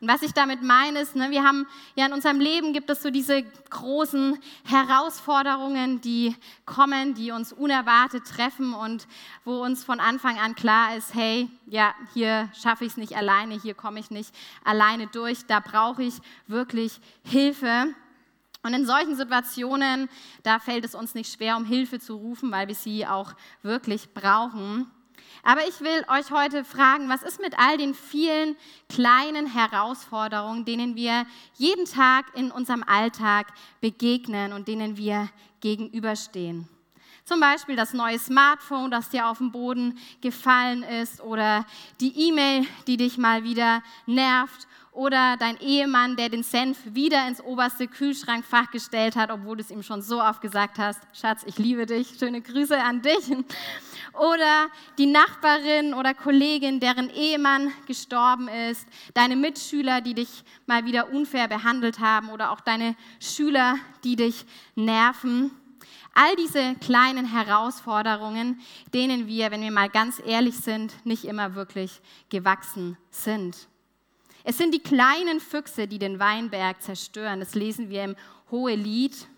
Und 0.00 0.08
was 0.08 0.22
ich 0.22 0.32
damit 0.32 0.62
meine, 0.62 1.00
ist, 1.00 1.14
ne, 1.14 1.30
wir 1.30 1.44
haben 1.44 1.66
ja 1.94 2.06
in 2.06 2.14
unserem 2.14 2.40
Leben 2.40 2.72
gibt 2.72 2.88
es 2.88 3.02
so 3.02 3.10
diese 3.10 3.42
großen 3.68 4.38
Herausforderungen, 4.64 6.00
die 6.00 6.34
kommen, 6.64 7.12
die 7.12 7.32
uns 7.32 7.52
unerwartet 7.52 8.24
treffen 8.24 8.72
und 8.72 9.06
wo 9.44 9.62
uns 9.62 9.84
von 9.84 10.00
Anfang 10.00 10.38
an 10.38 10.54
klar 10.54 10.96
ist, 10.96 11.14
hey, 11.14 11.50
ja, 11.66 11.94
hier 12.14 12.48
schaffe 12.54 12.86
ich 12.86 12.92
es 12.92 12.96
nicht 12.96 13.14
alleine, 13.14 13.60
hier 13.60 13.74
komme 13.74 14.00
ich 14.00 14.10
nicht 14.10 14.34
alleine 14.64 15.06
durch, 15.06 15.44
da 15.46 15.60
brauche 15.60 16.02
ich 16.02 16.14
wirklich 16.46 16.98
Hilfe. 17.22 17.94
Und 18.62 18.72
in 18.72 18.86
solchen 18.86 19.16
Situationen, 19.16 20.08
da 20.42 20.60
fällt 20.60 20.86
es 20.86 20.94
uns 20.94 21.14
nicht 21.14 21.30
schwer, 21.30 21.58
um 21.58 21.66
Hilfe 21.66 21.98
zu 21.98 22.14
rufen, 22.14 22.50
weil 22.50 22.68
wir 22.68 22.74
sie 22.74 23.06
auch 23.06 23.34
wirklich 23.62 24.14
brauchen. 24.14 24.90
Aber 25.42 25.66
ich 25.68 25.80
will 25.80 26.04
euch 26.08 26.30
heute 26.30 26.64
fragen, 26.64 27.08
was 27.08 27.22
ist 27.22 27.40
mit 27.40 27.58
all 27.58 27.78
den 27.78 27.94
vielen 27.94 28.56
kleinen 28.88 29.46
Herausforderungen, 29.46 30.64
denen 30.64 30.96
wir 30.96 31.26
jeden 31.56 31.84
Tag 31.84 32.26
in 32.34 32.50
unserem 32.50 32.82
Alltag 32.82 33.48
begegnen 33.80 34.52
und 34.52 34.68
denen 34.68 34.96
wir 34.96 35.28
gegenüberstehen? 35.60 36.68
Zum 37.30 37.38
Beispiel 37.38 37.76
das 37.76 37.92
neue 37.92 38.18
Smartphone, 38.18 38.90
das 38.90 39.08
dir 39.08 39.28
auf 39.28 39.38
den 39.38 39.52
Boden 39.52 39.96
gefallen 40.20 40.82
ist 40.82 41.20
oder 41.20 41.64
die 42.00 42.28
E-Mail, 42.28 42.66
die 42.88 42.96
dich 42.96 43.18
mal 43.18 43.44
wieder 43.44 43.84
nervt 44.04 44.66
oder 44.90 45.36
dein 45.36 45.56
Ehemann, 45.60 46.16
der 46.16 46.28
den 46.28 46.42
Senf 46.42 46.76
wieder 46.86 47.28
ins 47.28 47.40
oberste 47.40 47.86
Kühlschrankfach 47.86 48.72
gestellt 48.72 49.14
hat, 49.14 49.30
obwohl 49.30 49.58
du 49.58 49.62
es 49.62 49.70
ihm 49.70 49.84
schon 49.84 50.02
so 50.02 50.20
oft 50.20 50.40
gesagt 50.40 50.80
hast, 50.80 51.00
Schatz, 51.12 51.44
ich 51.46 51.56
liebe 51.56 51.86
dich, 51.86 52.16
schöne 52.18 52.40
Grüße 52.40 52.76
an 52.82 53.00
dich. 53.00 53.30
Oder 54.14 54.66
die 54.98 55.06
Nachbarin 55.06 55.94
oder 55.94 56.14
Kollegin, 56.14 56.80
deren 56.80 57.10
Ehemann 57.10 57.70
gestorben 57.86 58.48
ist, 58.48 58.88
deine 59.14 59.36
Mitschüler, 59.36 60.00
die 60.00 60.14
dich 60.14 60.42
mal 60.66 60.84
wieder 60.84 61.12
unfair 61.12 61.46
behandelt 61.46 62.00
haben 62.00 62.30
oder 62.30 62.50
auch 62.50 62.60
deine 62.60 62.96
Schüler, 63.20 63.76
die 64.02 64.16
dich 64.16 64.44
nerven. 64.74 65.52
All 66.12 66.34
diese 66.36 66.74
kleinen 66.76 67.26
Herausforderungen, 67.26 68.60
denen 68.92 69.26
wir, 69.26 69.50
wenn 69.50 69.62
wir 69.62 69.70
mal 69.70 69.88
ganz 69.88 70.20
ehrlich 70.24 70.56
sind, 70.56 70.94
nicht 71.06 71.24
immer 71.24 71.54
wirklich 71.54 72.00
gewachsen 72.28 72.96
sind. 73.10 73.68
Es 74.42 74.58
sind 74.58 74.74
die 74.74 74.82
kleinen 74.82 75.40
Füchse, 75.40 75.86
die 75.86 75.98
den 75.98 76.18
Weinberg 76.18 76.82
zerstören. 76.82 77.40
Das 77.40 77.54
lesen 77.54 77.90
wir 77.90 78.04
im 78.04 78.16
Hohelied. 78.50 79.28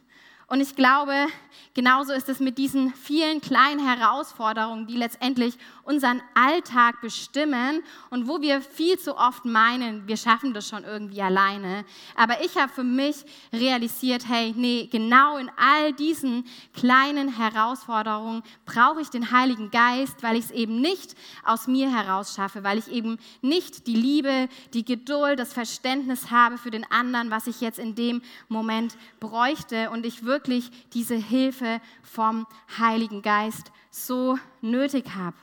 Und 0.46 0.60
ich 0.60 0.76
glaube, 0.76 1.28
genauso 1.74 2.12
ist 2.12 2.28
es 2.28 2.38
mit 2.38 2.58
diesen 2.58 2.92
vielen 2.94 3.40
kleinen 3.40 3.80
Herausforderungen, 3.86 4.86
die 4.86 4.96
letztendlich 4.96 5.56
unseren 5.84 6.22
Alltag 6.34 7.00
bestimmen 7.00 7.82
und 8.10 8.28
wo 8.28 8.40
wir 8.40 8.60
viel 8.60 8.98
zu 8.98 9.16
oft 9.16 9.44
meinen, 9.44 10.06
wir 10.06 10.16
schaffen 10.16 10.54
das 10.54 10.68
schon 10.68 10.84
irgendwie 10.84 11.22
alleine. 11.22 11.84
Aber 12.16 12.44
ich 12.44 12.56
habe 12.56 12.72
für 12.72 12.84
mich 12.84 13.24
realisiert, 13.52 14.28
hey, 14.28 14.54
nee, 14.56 14.88
genau 14.90 15.36
in 15.38 15.50
all 15.56 15.92
diesen 15.92 16.44
kleinen 16.74 17.36
Herausforderungen 17.36 18.42
brauche 18.64 19.00
ich 19.00 19.08
den 19.08 19.32
Heiligen 19.32 19.70
Geist, 19.70 20.22
weil 20.22 20.36
ich 20.36 20.46
es 20.46 20.50
eben 20.50 20.80
nicht 20.80 21.14
aus 21.44 21.66
mir 21.66 21.90
heraus 21.90 22.34
schaffe, 22.34 22.62
weil 22.64 22.78
ich 22.78 22.88
eben 22.88 23.18
nicht 23.40 23.86
die 23.86 23.96
Liebe, 23.96 24.48
die 24.74 24.84
Geduld, 24.84 25.38
das 25.38 25.52
Verständnis 25.52 26.30
habe 26.30 26.58
für 26.58 26.70
den 26.70 26.88
anderen, 26.90 27.30
was 27.30 27.46
ich 27.46 27.60
jetzt 27.60 27.78
in 27.78 27.94
dem 27.94 28.22
Moment 28.48 28.96
bräuchte 29.20 29.90
und 29.90 30.06
ich 30.06 30.24
wirklich 30.24 30.70
diese 30.92 31.16
Hilfe 31.16 31.80
vom 32.02 32.46
Heiligen 32.78 33.22
Geist 33.22 33.72
so 33.90 34.38
nötig 34.60 35.14
habe. 35.14 35.36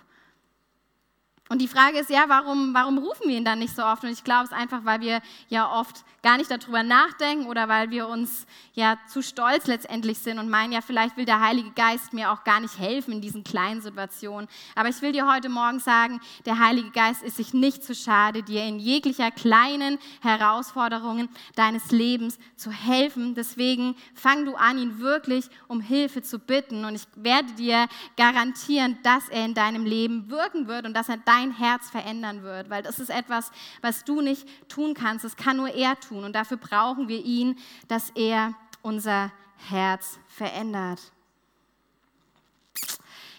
Und 1.51 1.63
die 1.63 1.67
Frage 1.67 1.97
ist 1.97 2.11
ja, 2.11 2.25
warum, 2.27 2.75
warum 2.75 2.99
rufen 2.99 3.27
wir 3.27 3.35
ihn 3.35 3.43
dann 3.43 3.57
nicht 3.57 3.75
so 3.75 3.83
oft? 3.83 4.03
Und 4.03 4.11
ich 4.11 4.23
glaube 4.23 4.45
es 4.45 4.51
einfach, 4.51 4.85
weil 4.85 5.01
wir 5.01 5.19
ja 5.47 5.71
oft 5.71 6.05
gar 6.21 6.37
nicht 6.37 6.51
darüber 6.51 6.83
nachdenken 6.83 7.47
oder 7.47 7.67
weil 7.67 7.89
wir 7.89 8.07
uns 8.07 8.45
ja 8.73 8.99
zu 9.07 9.23
stolz 9.23 9.65
letztendlich 9.65 10.19
sind 10.19 10.37
und 10.37 10.47
meinen, 10.47 10.73
ja, 10.73 10.81
vielleicht 10.81 11.17
will 11.17 11.25
der 11.25 11.41
Heilige 11.41 11.71
Geist 11.71 12.13
mir 12.13 12.31
auch 12.31 12.43
gar 12.43 12.59
nicht 12.59 12.77
helfen 12.77 13.13
in 13.13 13.21
diesen 13.21 13.43
kleinen 13.43 13.81
Situationen. 13.81 14.47
Aber 14.75 14.89
ich 14.89 15.01
will 15.01 15.11
dir 15.11 15.27
heute 15.27 15.49
Morgen 15.49 15.79
sagen, 15.79 16.21
der 16.45 16.59
Heilige 16.59 16.91
Geist 16.91 17.23
ist 17.23 17.37
sich 17.37 17.51
nicht 17.51 17.83
zu 17.83 17.95
schade, 17.95 18.43
dir 18.43 18.63
in 18.65 18.77
jeglicher 18.77 19.31
kleinen 19.31 19.97
Herausforderungen 20.21 21.29
deines 21.55 21.89
Lebens 21.89 22.37
zu 22.57 22.69
helfen. 22.69 23.33
Deswegen 23.33 23.95
fang 24.13 24.45
du 24.45 24.53
an, 24.53 24.77
ihn 24.77 24.99
wirklich 24.99 25.45
um 25.67 25.81
Hilfe 25.81 26.21
zu 26.21 26.37
bitten. 26.37 26.85
Und 26.85 26.93
ich 26.93 27.07
werde 27.15 27.51
dir 27.53 27.87
garantieren, 28.17 28.99
dass 29.01 29.29
er 29.29 29.45
in 29.45 29.55
deinem 29.55 29.85
Leben 29.85 30.29
wirken 30.29 30.67
wird 30.67 30.85
und 30.85 30.93
dass 30.93 31.09
er 31.09 31.17
dein 31.17 31.38
Herz 31.47 31.89
verändern 31.89 32.43
wird, 32.43 32.69
weil 32.69 32.83
das 32.83 32.99
ist 32.99 33.09
etwas, 33.09 33.51
was 33.81 34.03
du 34.03 34.21
nicht 34.21 34.47
tun 34.69 34.93
kannst. 34.93 35.25
Das 35.25 35.35
kann 35.35 35.57
nur 35.57 35.73
er 35.73 35.99
tun. 35.99 36.23
Und 36.23 36.33
dafür 36.33 36.57
brauchen 36.57 37.07
wir 37.07 37.23
ihn, 37.23 37.57
dass 37.87 38.09
er 38.11 38.53
unser 38.81 39.31
Herz 39.57 40.19
verändert. 40.27 40.99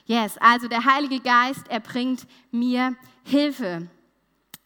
Yes, 0.07 0.37
also 0.39 0.67
der 0.67 0.85
Heilige 0.85 1.21
Geist, 1.21 1.69
er 1.69 1.81
bringt 1.81 2.27
mir 2.51 2.97
Hilfe. 3.25 3.89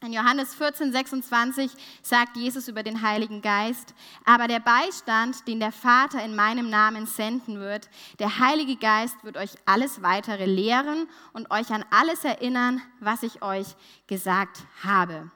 In 0.05 0.12
Johannes 0.12 0.55
14, 0.55 0.93
26 0.93 1.71
sagt 2.03 2.37
Jesus 2.37 2.69
über 2.69 2.83
den 2.83 3.01
Heiligen 3.01 3.40
Geist, 3.40 3.95
aber 4.27 4.49
der 4.49 4.61
Beistand, 4.61 5.49
den 5.49 5.61
der 5.61 5.73
Vater 5.73 6.23
in 6.23 6.37
meinem 6.37 6.69
Namen 6.69 7.07
senden 7.07 7.59
wird, 7.59 7.88
der 8.19 8.38
Heilige 8.38 8.77
Geist 8.77 9.17
wird 9.25 9.38
euch 9.38 9.53
alles 9.64 10.03
weitere 10.03 10.45
lehren 10.45 11.09
und 11.33 11.51
euch 11.51 11.71
an 11.71 11.87
alles 11.90 12.23
erinnern, 12.23 12.83
was 13.01 13.23
ich 13.23 13.40
euch 13.40 13.69
gesagt 14.07 14.64
habe. 14.83 15.31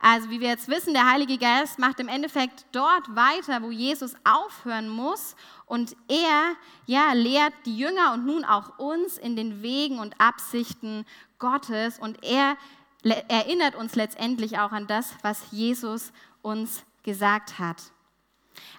Also 0.00 0.30
wie 0.30 0.38
wir 0.38 0.48
jetzt 0.48 0.68
wissen, 0.68 0.94
der 0.94 1.10
Heilige 1.10 1.38
Geist 1.38 1.80
macht 1.80 1.98
im 1.98 2.08
Endeffekt 2.08 2.66
dort 2.70 3.16
weiter, 3.16 3.62
wo 3.62 3.72
Jesus 3.72 4.14
aufhören 4.22 4.88
muss. 4.88 5.34
Und 5.66 5.96
er 6.08 6.54
ja, 6.86 7.14
lehrt 7.14 7.54
die 7.66 7.78
Jünger 7.78 8.12
und 8.12 8.26
nun 8.26 8.44
auch 8.44 8.78
uns 8.78 9.18
in 9.18 9.34
den 9.34 9.62
Wegen 9.62 9.98
und 9.98 10.20
Absichten 10.20 11.04
Gottes. 11.38 12.00
Und 12.00 12.24
er 12.24 12.56
erinnert 13.02 13.74
uns 13.74 13.94
letztendlich 13.94 14.58
auch 14.58 14.72
an 14.72 14.86
das, 14.86 15.14
was 15.22 15.42
Jesus 15.50 16.12
uns 16.42 16.84
gesagt 17.02 17.58
hat. 17.58 17.76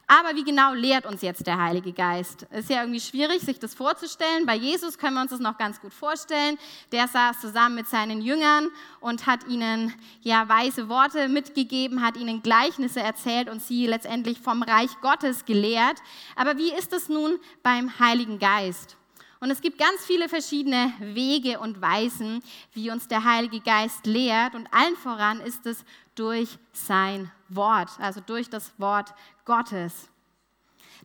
Aber 0.08 0.36
wie 0.36 0.44
genau 0.44 0.74
lehrt 0.74 1.06
uns 1.06 1.22
jetzt 1.22 1.48
der 1.48 1.58
Heilige 1.58 1.94
Geist? 1.94 2.44
Ist 2.52 2.70
ja 2.70 2.82
irgendwie 2.82 3.00
schwierig, 3.00 3.42
sich 3.42 3.60
das 3.60 3.74
vorzustellen. 3.74 4.46
Bei 4.46 4.56
Jesus 4.56 4.98
können 4.98 5.16
wir 5.16 5.22
uns 5.22 5.32
das 5.32 5.40
noch 5.40 5.58
ganz 5.58 5.80
gut 5.80 5.94
vorstellen. 5.94 6.58
Der 6.92 7.08
saß 7.08 7.40
zusammen 7.40 7.76
mit 7.76 7.88
seinen 7.88 8.22
Jüngern 8.22 8.70
und 9.00 9.26
hat 9.26 9.48
ihnen 9.48 9.94
ja 10.22 10.48
weise 10.50 10.90
Worte 10.90 11.30
mitgegeben, 11.30 12.02
hat 12.06 12.18
ihnen 12.18 12.44
Gleichnisse 12.44 13.00
erzählt 13.00 13.50
und 13.50 13.62
sie 13.62 13.88
letztendlich 13.88 14.40
vom 14.40 14.62
Reich 14.62 14.92
Gottes 15.02 15.46
gelehrt. 15.46 15.98
Aber 16.36 16.58
wie 16.58 16.74
ist 16.74 16.94
es 16.94 17.10
nun 17.10 17.40
beim 17.64 17.98
Heiligen 18.00 18.40
Geist? 18.40 18.98
Und 19.44 19.52
es 19.52 19.60
gibt 19.60 19.78
ganz 19.78 20.06
viele 20.06 20.30
verschiedene 20.30 20.94
Wege 21.02 21.60
und 21.60 21.82
Weisen, 21.82 22.42
wie 22.72 22.90
uns 22.90 23.10
der 23.10 23.26
Heilige 23.26 23.60
Geist 23.60 24.06
lehrt. 24.06 24.56
Und 24.56 24.74
allen 24.74 24.96
voran 24.96 25.42
ist 25.42 25.66
es 25.66 25.84
durch 26.16 26.58
sein 26.72 27.30
Wort, 27.50 27.90
also 28.00 28.22
durch 28.22 28.50
das 28.50 28.72
Wort 28.80 29.14
Gottes. 29.44 30.08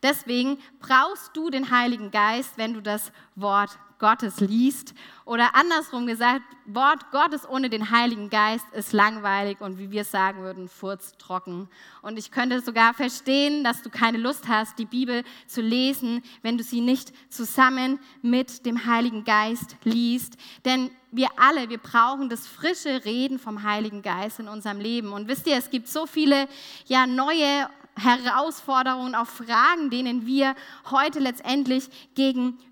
Deswegen 0.05 0.57
brauchst 0.79 1.37
du 1.37 1.51
den 1.51 1.72
Heiligen 1.72 2.12
Geist, 2.12 2.53
wenn 2.55 2.74
du 2.74 2.81
das 2.81 3.11
Wort 3.35 3.77
Gottes 3.98 4.40
liest. 4.40 4.94
Oder 5.24 5.54
andersrum 5.54 6.06
gesagt, 6.06 6.42
Wort 6.66 7.11
Gottes 7.11 7.48
ohne 7.48 7.68
den 7.68 7.90
Heiligen 7.90 8.30
Geist 8.30 8.64
ist 8.72 8.92
langweilig 8.92 9.61
und 9.61 9.78
wie 9.78 9.90
wir 9.90 10.04
sagen 10.04 10.42
würden, 10.42 10.68
furztrocken. 10.68 11.68
Und 12.02 12.18
ich 12.18 12.30
könnte 12.30 12.61
sogar 12.61 12.94
verstehen, 12.94 13.64
dass 13.64 13.82
du 13.82 13.90
keine 13.90 14.18
Lust 14.18 14.48
hast, 14.48 14.78
die 14.78 14.87
Bibel 14.87 15.24
zu 15.46 15.61
lesen, 15.61 16.22
wenn 16.42 16.56
du 16.56 16.64
sie 16.64 16.80
nicht 16.80 17.12
zusammen 17.32 17.98
mit 18.22 18.64
dem 18.66 18.87
Heiligen 18.87 19.24
Geist 19.24 19.76
liest. 19.84 20.37
Denn 20.64 20.90
wir 21.11 21.28
alle, 21.37 21.68
wir 21.68 21.78
brauchen 21.78 22.28
das 22.28 22.46
frische 22.46 23.04
Reden 23.04 23.38
vom 23.38 23.62
Heiligen 23.62 24.02
Geist 24.02 24.40
in 24.40 24.48
unserem 24.48 24.80
Leben. 24.80 25.12
Und 25.12 25.28
wisst 25.28 25.46
ihr, 25.46 25.56
es 25.56 25.70
gibt 25.70 25.88
so 25.88 26.06
viele 26.06 26.48
ja 26.87 27.06
neue 27.06 27.68
Herausforderungen, 27.98 29.14
auch 29.14 29.26
Fragen, 29.26 29.90
denen 29.90 30.26
wir 30.26 30.54
heute 30.90 31.18
letztendlich 31.18 31.88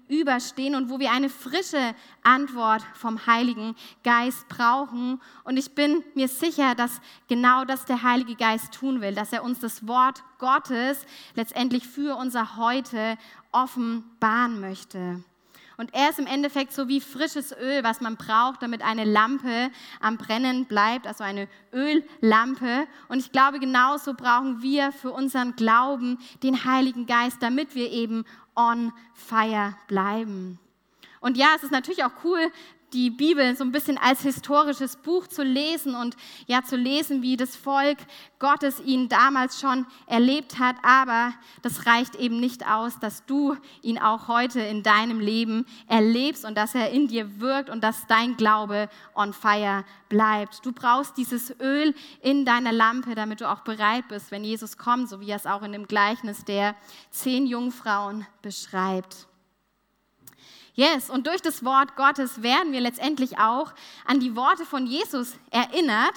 gegenüberstehen 0.09 0.75
und 0.75 0.91
wo 0.91 0.99
wir 0.99 1.11
eine 1.13 1.29
frische 1.29 1.95
Antwort 2.23 2.83
vom 2.95 3.27
Heiligen 3.27 3.75
Geist 4.03 4.49
brauchen. 4.49 5.21
Und 5.45 5.57
ich 5.57 5.75
bin 5.75 6.05
mir 6.15 6.29
sicher, 6.29 6.75
dass 6.75 7.01
genau 7.29 7.65
das 7.65 7.85
der 7.85 8.03
Heilige 8.03 8.35
Geist 8.35 8.73
tun 8.73 9.01
will, 9.01 9.15
dass 9.15 9.33
er 9.33 9.45
uns 9.45 9.61
das 9.61 9.87
Wort 9.87 10.23
Gottes 10.39 11.05
letztendlich 11.35 11.87
für 11.87 12.17
unser 12.17 12.57
Heute 12.57 13.17
offenbaren 13.53 14.61
möchte. 14.61 15.23
Und 15.77 15.93
er 15.95 16.11
ist 16.11 16.19
im 16.19 16.27
Endeffekt 16.27 16.73
so 16.73 16.89
wie 16.89 17.01
frisches 17.01 17.53
Öl, 17.53 17.85
was 17.85 18.01
man 18.01 18.17
braucht, 18.17 18.63
damit 18.63 18.83
eine 18.83 19.05
Lampe 19.05 19.71
am 20.01 20.17
Brennen 20.17 20.65
bleibt, 20.65 21.07
also 21.07 21.23
eine 21.23 21.49
Öllampe. 21.73 22.87
Und 23.09 23.19
ich 23.19 23.31
glaube, 23.31 23.61
genauso 23.61 24.15
brauchen 24.15 24.63
wir 24.63 24.93
für 24.93 25.11
unseren 25.11 25.55
Glauben 25.55 26.19
den 26.43 26.65
Heiligen 26.65 27.07
Geist, 27.07 27.43
damit 27.43 27.75
wir 27.75 27.91
eben 27.91 28.25
on 28.55 28.93
fire 29.15 29.75
bleiben. 29.87 30.59
Und 31.21 31.37
ja, 31.37 31.49
es 31.57 31.63
ist 31.63 31.73
natürlich 31.73 32.05
auch 32.05 32.25
cool, 32.25 32.53
die 32.97 33.11
Bibel 33.11 33.55
so 33.57 33.63
ein 33.63 33.73
bisschen 33.73 33.99
als 33.99 34.23
historisches 34.23 34.97
Buch 34.97 35.27
zu 35.27 35.43
lesen 35.43 35.95
und 35.95 36.17
ja 36.47 36.63
zu 36.63 36.77
lesen, 36.77 37.21
wie 37.21 37.37
das 37.37 37.55
Volk 37.55 37.99
Gottes 38.39 38.81
ihn 38.81 39.11
damals 39.11 39.61
schon 39.61 39.87
erlebt 40.07 40.59
hat. 40.59 40.77
Aber 40.83 41.35
das 41.61 41.85
reicht 41.85 42.15
eben 42.15 42.41
nicht 42.41 42.67
aus, 42.67 42.99
dass 42.99 43.27
du 43.27 43.55
ihn 43.83 43.99
auch 43.99 44.29
heute 44.29 44.61
in 44.61 44.83
deinem 44.83 45.21
Leben 45.21 45.67
erlebst 45.89 46.47
und 46.47 46.57
dass 46.57 46.75
er 46.75 46.91
in 46.91 47.07
dir 47.07 47.39
wirkt 47.39 47.69
und 47.69 47.85
dass 47.85 48.07
dein 48.07 48.39
Glaube 48.39 48.89
on 49.15 49.35
fire 49.35 49.85
bleibt. 50.09 50.65
Du 50.65 50.73
brauchst 50.73 51.19
dieses 51.19 51.55
Öl 51.61 51.95
in 52.23 52.47
deiner 52.47 52.73
Lampe, 52.73 53.15
damit 53.15 53.43
du 53.43 53.51
auch 53.51 53.61
bereit 53.61 54.09
bist, 54.09 54.31
wenn 54.31 54.43
Jesus 54.43 54.79
kommt, 54.79 55.11
so 55.11 55.21
wie 55.21 55.29
er 55.29 55.37
es 55.37 55.47
auch 55.47 55.63
in 55.63 55.73
dem 55.73 55.87
Gleichnis 55.87 56.47
der 56.47 56.75
zehn 57.11 57.47
Jungfrauen 57.47 58.27
beschreibt. 58.41 59.29
Yes, 60.77 61.09
und 61.09 61.27
durch 61.27 61.41
das 61.41 61.65
Wort 61.65 61.97
Gottes 61.97 62.43
werden 62.43 62.71
wir 62.71 62.83
letztendlich 62.83 63.39
auch 63.39 63.73
an 64.05 64.21
die 64.21 64.37
Worte 64.37 64.67
von 64.67 64.87
Jesus 64.87 65.33
erinnert. 65.51 66.15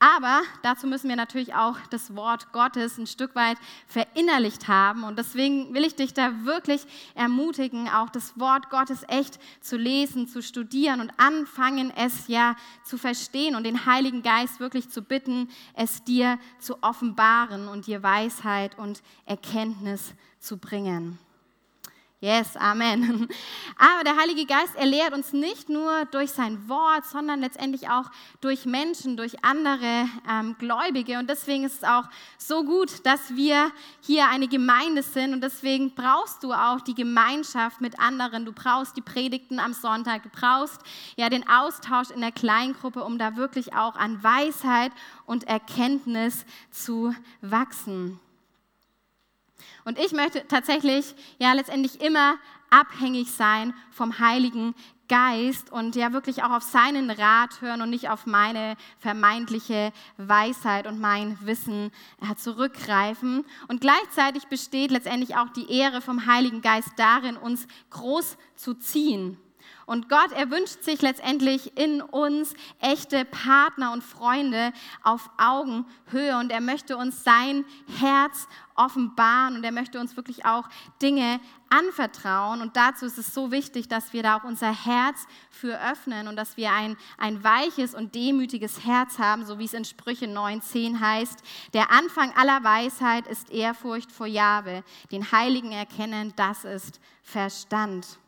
Aber 0.00 0.42
dazu 0.64 0.88
müssen 0.88 1.08
wir 1.08 1.14
natürlich 1.14 1.54
auch 1.54 1.78
das 1.90 2.16
Wort 2.16 2.52
Gottes 2.52 2.98
ein 2.98 3.06
Stück 3.06 3.36
weit 3.36 3.56
verinnerlicht 3.86 4.66
haben. 4.66 5.04
Und 5.04 5.16
deswegen 5.16 5.72
will 5.72 5.84
ich 5.84 5.94
dich 5.94 6.12
da 6.12 6.44
wirklich 6.44 6.84
ermutigen, 7.14 7.88
auch 7.88 8.10
das 8.10 8.38
Wort 8.38 8.68
Gottes 8.68 9.04
echt 9.06 9.38
zu 9.60 9.76
lesen, 9.76 10.26
zu 10.26 10.42
studieren 10.42 11.00
und 11.00 11.12
anfangen, 11.16 11.92
es 11.96 12.26
ja 12.26 12.56
zu 12.82 12.98
verstehen 12.98 13.54
und 13.54 13.62
den 13.62 13.86
Heiligen 13.86 14.22
Geist 14.22 14.58
wirklich 14.58 14.90
zu 14.90 15.02
bitten, 15.02 15.48
es 15.74 16.02
dir 16.02 16.40
zu 16.58 16.82
offenbaren 16.82 17.68
und 17.68 17.86
dir 17.86 18.02
Weisheit 18.02 18.76
und 18.76 19.02
Erkenntnis 19.24 20.14
zu 20.40 20.58
bringen. 20.58 21.20
Yes, 22.24 22.56
Amen. 22.56 23.28
Aber 23.76 24.02
der 24.02 24.16
Heilige 24.16 24.46
Geist, 24.46 24.74
er 24.76 24.86
lehrt 24.86 25.12
uns 25.12 25.34
nicht 25.34 25.68
nur 25.68 26.06
durch 26.06 26.30
sein 26.30 26.70
Wort, 26.70 27.04
sondern 27.04 27.40
letztendlich 27.40 27.90
auch 27.90 28.10
durch 28.40 28.64
Menschen, 28.64 29.18
durch 29.18 29.44
andere 29.44 30.08
ähm, 30.26 30.56
Gläubige. 30.58 31.18
Und 31.18 31.28
deswegen 31.28 31.64
ist 31.64 31.82
es 31.82 31.84
auch 31.84 32.04
so 32.38 32.64
gut, 32.64 33.04
dass 33.04 33.36
wir 33.36 33.70
hier 34.00 34.26
eine 34.30 34.48
Gemeinde 34.48 35.02
sind. 35.02 35.34
Und 35.34 35.42
deswegen 35.42 35.94
brauchst 35.94 36.42
du 36.42 36.54
auch 36.54 36.80
die 36.80 36.94
Gemeinschaft 36.94 37.82
mit 37.82 38.00
anderen. 38.00 38.46
Du 38.46 38.52
brauchst 38.52 38.96
die 38.96 39.02
Predigten 39.02 39.60
am 39.60 39.74
Sonntag. 39.74 40.22
Du 40.22 40.30
brauchst 40.30 40.80
ja 41.16 41.28
den 41.28 41.46
Austausch 41.46 42.08
in 42.08 42.22
der 42.22 42.32
Kleingruppe, 42.32 43.04
um 43.04 43.18
da 43.18 43.36
wirklich 43.36 43.74
auch 43.74 43.96
an 43.96 44.22
Weisheit 44.24 44.92
und 45.26 45.44
Erkenntnis 45.44 46.46
zu 46.70 47.14
wachsen. 47.42 48.18
Und 49.84 49.98
ich 49.98 50.12
möchte 50.12 50.46
tatsächlich 50.48 51.14
ja 51.38 51.52
letztendlich 51.52 52.00
immer 52.00 52.36
abhängig 52.70 53.30
sein 53.30 53.74
vom 53.90 54.18
Heiligen 54.18 54.74
Geist 55.08 55.70
und 55.70 55.96
ja 55.96 56.12
wirklich 56.12 56.42
auch 56.42 56.50
auf 56.50 56.62
seinen 56.62 57.10
Rat 57.10 57.60
hören 57.60 57.82
und 57.82 57.90
nicht 57.90 58.08
auf 58.08 58.26
meine 58.26 58.76
vermeintliche 58.98 59.92
Weisheit 60.16 60.86
und 60.86 60.98
mein 60.98 61.38
Wissen 61.42 61.92
zurückgreifen. 62.36 63.44
Und 63.68 63.80
gleichzeitig 63.80 64.46
besteht 64.46 64.90
letztendlich 64.90 65.36
auch 65.36 65.50
die 65.50 65.70
Ehre 65.70 66.00
vom 66.00 66.26
Heiligen 66.26 66.62
Geist 66.62 66.92
darin, 66.96 67.36
uns 67.36 67.66
groß 67.90 68.38
zu 68.56 68.74
ziehen. 68.74 69.38
Und 69.86 70.08
Gott, 70.08 70.32
er 70.32 70.50
wünscht 70.50 70.82
sich 70.82 71.02
letztendlich 71.02 71.76
in 71.76 72.00
uns 72.00 72.54
echte 72.80 73.26
Partner 73.26 73.92
und 73.92 74.02
Freunde 74.02 74.72
auf 75.02 75.28
Augenhöhe 75.36 76.38
und 76.38 76.50
er 76.50 76.62
möchte 76.62 76.96
uns 76.96 77.22
sein 77.22 77.66
Herz 78.00 78.48
offenbaren 78.74 79.56
und 79.56 79.64
er 79.64 79.72
möchte 79.72 80.00
uns 80.00 80.16
wirklich 80.16 80.44
auch 80.44 80.68
Dinge 81.00 81.40
anvertrauen. 81.68 82.60
Und 82.60 82.76
dazu 82.76 83.06
ist 83.06 83.18
es 83.18 83.34
so 83.34 83.50
wichtig, 83.50 83.88
dass 83.88 84.12
wir 84.12 84.22
da 84.22 84.38
auch 84.38 84.44
unser 84.44 84.72
Herz 84.72 85.26
für 85.50 85.80
öffnen 85.90 86.28
und 86.28 86.36
dass 86.36 86.56
wir 86.56 86.72
ein, 86.72 86.96
ein 87.18 87.42
weiches 87.44 87.94
und 87.94 88.14
demütiges 88.14 88.84
Herz 88.84 89.18
haben, 89.18 89.44
so 89.44 89.58
wie 89.58 89.64
es 89.64 89.74
in 89.74 89.84
Sprüche 89.84 90.26
9,10 90.26 91.00
heißt. 91.00 91.42
Der 91.72 91.90
Anfang 91.90 92.32
aller 92.36 92.62
Weisheit 92.64 93.26
ist 93.26 93.50
Ehrfurcht 93.50 94.10
vor 94.10 94.26
Jahwe. 94.26 94.84
Den 95.10 95.30
Heiligen 95.32 95.72
erkennen, 95.72 96.32
das 96.36 96.64
ist 96.64 97.00
Verstand. 97.22 98.18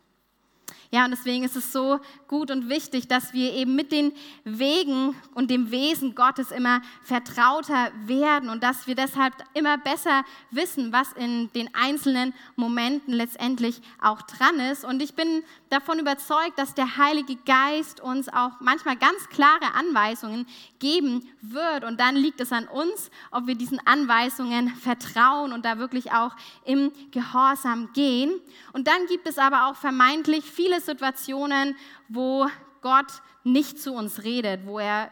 Ja, 0.90 1.04
und 1.04 1.10
deswegen 1.10 1.44
ist 1.44 1.56
es 1.56 1.72
so 1.72 2.00
gut 2.28 2.50
und 2.50 2.68
wichtig, 2.68 3.08
dass 3.08 3.32
wir 3.32 3.52
eben 3.52 3.74
mit 3.74 3.92
den 3.92 4.12
Wegen 4.44 5.14
und 5.34 5.50
dem 5.50 5.70
Wesen 5.70 6.14
Gottes 6.14 6.50
immer 6.50 6.80
vertrauter 7.02 7.90
werden 8.04 8.48
und 8.50 8.62
dass 8.62 8.86
wir 8.86 8.94
deshalb 8.94 9.34
immer 9.54 9.78
besser 9.78 10.24
wissen, 10.50 10.92
was 10.92 11.12
in 11.12 11.52
den 11.52 11.74
einzelnen 11.74 12.34
Momenten 12.54 13.12
letztendlich 13.12 13.80
auch 14.00 14.22
dran 14.22 14.60
ist. 14.60 14.84
Und 14.84 15.02
ich 15.02 15.14
bin 15.14 15.42
davon 15.70 15.98
überzeugt, 15.98 16.58
dass 16.58 16.74
der 16.74 16.96
Heilige 16.96 17.36
Geist 17.44 18.00
uns 18.00 18.28
auch 18.28 18.52
manchmal 18.60 18.96
ganz 18.96 19.28
klare 19.28 19.74
Anweisungen 19.74 20.46
geben 20.78 21.28
wird. 21.42 21.84
Und 21.84 22.00
dann 22.00 22.16
liegt 22.16 22.40
es 22.40 22.52
an 22.52 22.68
uns, 22.68 23.10
ob 23.30 23.46
wir 23.46 23.54
diesen 23.56 23.84
Anweisungen 23.86 24.68
vertrauen 24.76 25.52
und 25.52 25.64
da 25.64 25.78
wirklich 25.78 26.12
auch 26.12 26.34
im 26.64 26.92
Gehorsam 27.10 27.92
gehen. 27.92 28.32
Und 28.72 28.86
dann 28.86 29.06
gibt 29.08 29.26
es 29.26 29.38
aber 29.38 29.66
auch 29.66 29.76
vermeintlich 29.76 30.44
viele 30.56 30.80
Situationen, 30.80 31.76
wo 32.08 32.46
Gott 32.80 33.12
nicht 33.44 33.78
zu 33.78 33.92
uns 33.92 34.24
redet, 34.24 34.66
wo 34.66 34.78
er 34.78 35.10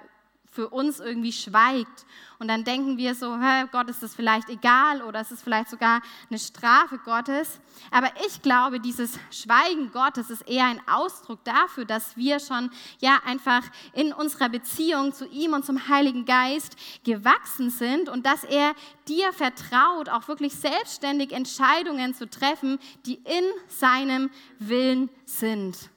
für 0.54 0.68
uns 0.68 1.00
irgendwie 1.00 1.32
schweigt. 1.32 2.06
Und 2.38 2.46
dann 2.46 2.62
denken 2.62 2.96
wir 2.96 3.14
so, 3.16 3.36
Gott 3.72 3.88
ist 3.88 4.02
das 4.02 4.14
vielleicht 4.14 4.48
egal 4.48 5.02
oder 5.02 5.20
ist 5.20 5.32
es 5.32 5.42
vielleicht 5.42 5.68
sogar 5.68 6.00
eine 6.30 6.38
Strafe 6.38 6.98
Gottes. 6.98 7.58
Aber 7.90 8.08
ich 8.26 8.40
glaube, 8.40 8.78
dieses 8.78 9.18
Schweigen 9.30 9.90
Gottes 9.90 10.30
ist 10.30 10.48
eher 10.48 10.66
ein 10.66 10.80
Ausdruck 10.86 11.42
dafür, 11.42 11.84
dass 11.84 12.16
wir 12.16 12.38
schon 12.38 12.70
ja 13.00 13.18
einfach 13.26 13.62
in 13.94 14.12
unserer 14.12 14.48
Beziehung 14.48 15.12
zu 15.12 15.26
ihm 15.26 15.54
und 15.54 15.64
zum 15.64 15.88
Heiligen 15.88 16.24
Geist 16.24 16.76
gewachsen 17.04 17.70
sind 17.70 18.08
und 18.08 18.24
dass 18.24 18.44
er 18.44 18.74
dir 19.08 19.32
vertraut, 19.32 20.08
auch 20.08 20.28
wirklich 20.28 20.54
selbstständig 20.54 21.32
Entscheidungen 21.32 22.14
zu 22.14 22.30
treffen, 22.30 22.78
die 23.06 23.14
in 23.14 23.44
seinem 23.66 24.30
Willen 24.60 25.10
sind. 25.24 25.90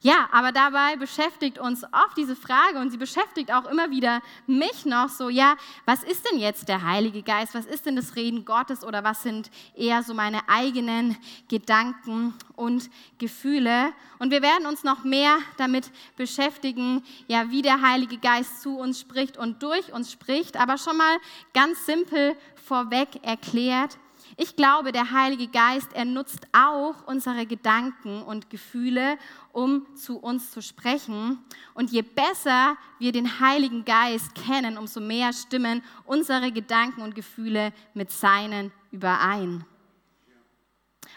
Ja, 0.00 0.28
aber 0.30 0.52
dabei 0.52 0.94
beschäftigt 0.94 1.58
uns 1.58 1.82
oft 1.82 2.16
diese 2.16 2.36
Frage 2.36 2.78
und 2.78 2.90
sie 2.90 2.96
beschäftigt 2.96 3.52
auch 3.52 3.66
immer 3.66 3.90
wieder 3.90 4.22
mich 4.46 4.86
noch 4.86 5.08
so, 5.08 5.28
ja, 5.28 5.56
was 5.86 6.04
ist 6.04 6.24
denn 6.30 6.38
jetzt 6.38 6.68
der 6.68 6.84
Heilige 6.84 7.22
Geist? 7.22 7.52
Was 7.56 7.66
ist 7.66 7.84
denn 7.84 7.96
das 7.96 8.14
Reden 8.14 8.44
Gottes 8.44 8.84
oder 8.84 9.02
was 9.02 9.24
sind 9.24 9.50
eher 9.74 10.04
so 10.04 10.14
meine 10.14 10.48
eigenen 10.48 11.16
Gedanken 11.48 12.32
und 12.54 12.90
Gefühle? 13.18 13.92
Und 14.20 14.30
wir 14.30 14.40
werden 14.40 14.66
uns 14.66 14.84
noch 14.84 15.02
mehr 15.02 15.38
damit 15.56 15.90
beschäftigen, 16.16 17.02
ja, 17.26 17.50
wie 17.50 17.62
der 17.62 17.82
Heilige 17.82 18.18
Geist 18.18 18.62
zu 18.62 18.78
uns 18.78 19.00
spricht 19.00 19.36
und 19.36 19.64
durch 19.64 19.92
uns 19.92 20.12
spricht, 20.12 20.56
aber 20.56 20.78
schon 20.78 20.96
mal 20.96 21.18
ganz 21.54 21.86
simpel 21.86 22.36
vorweg 22.54 23.08
erklärt, 23.24 23.98
ich 24.40 24.54
glaube, 24.54 24.92
der 24.92 25.10
Heilige 25.10 25.48
Geist, 25.48 25.88
er 25.94 26.04
nutzt 26.04 26.46
auch 26.52 26.94
unsere 27.06 27.44
Gedanken 27.44 28.22
und 28.22 28.50
Gefühle, 28.50 29.18
um 29.50 29.84
zu 29.96 30.16
uns 30.16 30.52
zu 30.52 30.62
sprechen. 30.62 31.38
Und 31.74 31.90
je 31.90 32.02
besser 32.02 32.76
wir 33.00 33.10
den 33.10 33.40
Heiligen 33.40 33.84
Geist 33.84 34.36
kennen, 34.36 34.78
umso 34.78 35.00
mehr 35.00 35.32
stimmen 35.32 35.82
unsere 36.04 36.52
Gedanken 36.52 37.02
und 37.02 37.16
Gefühle 37.16 37.72
mit 37.94 38.12
seinen 38.12 38.70
überein. 38.92 39.64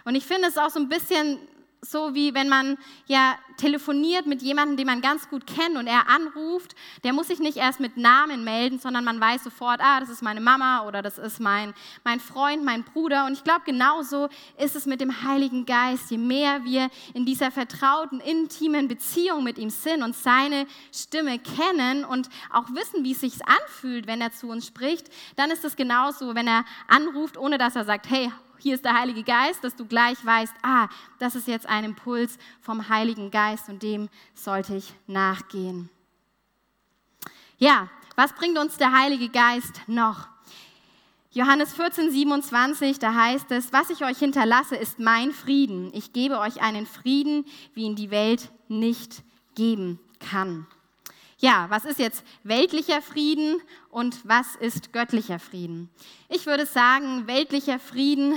Und 0.03 0.15
ich 0.15 0.25
finde 0.25 0.47
es 0.47 0.57
auch 0.57 0.71
so 0.71 0.79
ein 0.79 0.89
bisschen 0.89 1.37
so 1.83 2.13
wie 2.13 2.33
wenn 2.35 2.47
man 2.47 2.77
ja 3.07 3.35
telefoniert 3.57 4.27
mit 4.27 4.41
jemandem, 4.41 4.77
den 4.77 4.87
man 4.87 5.01
ganz 5.01 5.29
gut 5.29 5.47
kennt 5.47 5.77
und 5.77 5.87
er 5.87 6.07
anruft, 6.09 6.75
der 7.03 7.11
muss 7.11 7.27
sich 7.27 7.39
nicht 7.39 7.57
erst 7.57 7.79
mit 7.79 7.97
Namen 7.97 8.43
melden, 8.43 8.79
sondern 8.79 9.03
man 9.03 9.19
weiß 9.19 9.43
sofort, 9.43 9.81
ah, 9.81 9.99
das 9.99 10.09
ist 10.09 10.21
meine 10.21 10.41
Mama 10.41 10.87
oder 10.87 11.01
das 11.01 11.17
ist 11.17 11.39
mein, 11.39 11.73
mein 12.03 12.19
Freund, 12.19 12.63
mein 12.63 12.83
Bruder. 12.83 13.25
Und 13.25 13.33
ich 13.33 13.43
glaube, 13.43 13.61
genauso 13.65 14.29
ist 14.57 14.75
es 14.75 14.85
mit 14.85 15.01
dem 15.01 15.23
Heiligen 15.23 15.65
Geist. 15.65 16.11
Je 16.11 16.17
mehr 16.17 16.63
wir 16.63 16.89
in 17.13 17.25
dieser 17.25 17.51
vertrauten, 17.51 18.19
intimen 18.19 18.87
Beziehung 18.87 19.43
mit 19.43 19.57
ihm 19.57 19.69
sind 19.69 20.03
und 20.03 20.15
seine 20.15 20.67
Stimme 20.93 21.39
kennen 21.39 22.05
und 22.05 22.29
auch 22.51 22.69
wissen, 22.69 23.03
wie 23.03 23.13
es 23.13 23.21
sich 23.21 23.45
anfühlt, 23.45 24.05
wenn 24.05 24.21
er 24.21 24.31
zu 24.31 24.47
uns 24.47 24.67
spricht, 24.67 25.07
dann 25.35 25.49
ist 25.49 25.65
es 25.65 25.75
genauso, 25.75 26.35
wenn 26.35 26.47
er 26.47 26.63
anruft, 26.87 27.37
ohne 27.37 27.57
dass 27.57 27.75
er 27.75 27.85
sagt, 27.85 28.09
hey, 28.09 28.31
hier 28.61 28.75
ist 28.75 28.85
der 28.85 28.93
Heilige 28.93 29.23
Geist, 29.23 29.63
dass 29.63 29.75
du 29.75 29.85
gleich 29.85 30.23
weißt, 30.23 30.53
ah, 30.61 30.87
das 31.19 31.35
ist 31.35 31.47
jetzt 31.47 31.65
ein 31.65 31.83
Impuls 31.83 32.37
vom 32.61 32.89
Heiligen 32.89 33.31
Geist 33.31 33.69
und 33.69 33.81
dem 33.83 34.09
sollte 34.33 34.75
ich 34.75 34.93
nachgehen. 35.07 35.89
Ja, 37.57 37.89
was 38.15 38.33
bringt 38.33 38.57
uns 38.57 38.77
der 38.77 38.91
Heilige 38.91 39.29
Geist 39.29 39.81
noch? 39.87 40.27
Johannes 41.33 41.73
14, 41.73 42.11
27, 42.11 42.99
da 42.99 43.13
heißt 43.13 43.51
es, 43.51 43.71
was 43.71 43.89
ich 43.89 44.03
euch 44.03 44.17
hinterlasse, 44.17 44.75
ist 44.75 44.99
mein 44.99 45.31
Frieden. 45.31 45.89
Ich 45.93 46.11
gebe 46.11 46.39
euch 46.39 46.61
einen 46.61 46.85
Frieden, 46.85 47.45
wie 47.73 47.83
ihn 47.83 47.95
die 47.95 48.11
Welt 48.11 48.51
nicht 48.67 49.23
geben 49.55 49.99
kann. 50.19 50.67
Ja, 51.43 51.65
was 51.69 51.85
ist 51.85 51.97
jetzt 51.97 52.23
weltlicher 52.43 53.01
Frieden 53.01 53.59
und 53.89 54.15
was 54.27 54.55
ist 54.57 54.93
göttlicher 54.93 55.39
Frieden? 55.39 55.89
Ich 56.29 56.45
würde 56.45 56.67
sagen, 56.67 57.25
weltlicher 57.25 57.79
Frieden 57.79 58.35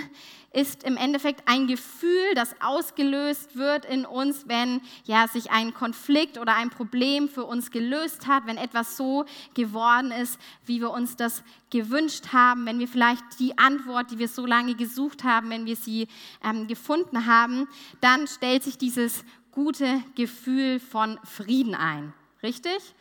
ist 0.55 0.85
im 0.85 0.97
Endeffekt 0.97 1.43
ein 1.45 1.67
Gefühl, 1.67 2.35
das 2.35 2.57
ausgelöst 2.63 3.57
wird 3.57 3.85
in 3.85 4.07
uns, 4.07 4.49
wenn 4.49 4.81
ja 5.05 5.29
sich 5.29 5.51
ein 5.51 5.75
Konflikt 5.75 6.39
oder 6.39 6.57
ein 6.57 6.71
Problem 6.71 7.29
für 7.29 7.45
uns 7.45 7.71
gelöst 7.71 8.27
hat, 8.27 8.47
wenn 8.47 8.57
etwas 8.57 8.97
so 8.97 9.27
geworden 9.53 10.11
ist, 10.11 10.41
wie 10.65 10.81
wir 10.81 10.91
uns 10.91 11.15
das 11.15 11.45
gewünscht 11.69 12.33
haben, 12.33 12.65
wenn 12.65 12.79
wir 12.79 12.89
vielleicht 12.89 13.39
die 13.39 13.59
Antwort, 13.59 14.13
die 14.13 14.19
wir 14.19 14.29
so 14.29 14.47
lange 14.47 14.77
gesucht 14.77 15.25
haben, 15.25 15.51
wenn 15.51 15.67
wir 15.67 15.77
sie 15.77 16.09
ähm, 16.43 16.69
gefunden 16.69 17.27
haben, 17.27 17.69
dann 18.01 18.27
stellt 18.29 18.63
sich 18.63 18.79
dieses 18.79 19.27
gute 19.51 20.03
Gefühl 20.15 20.81
von 20.81 21.19
Frieden 21.25 21.75
ein. 21.75 22.15
Richtig? 22.45 22.95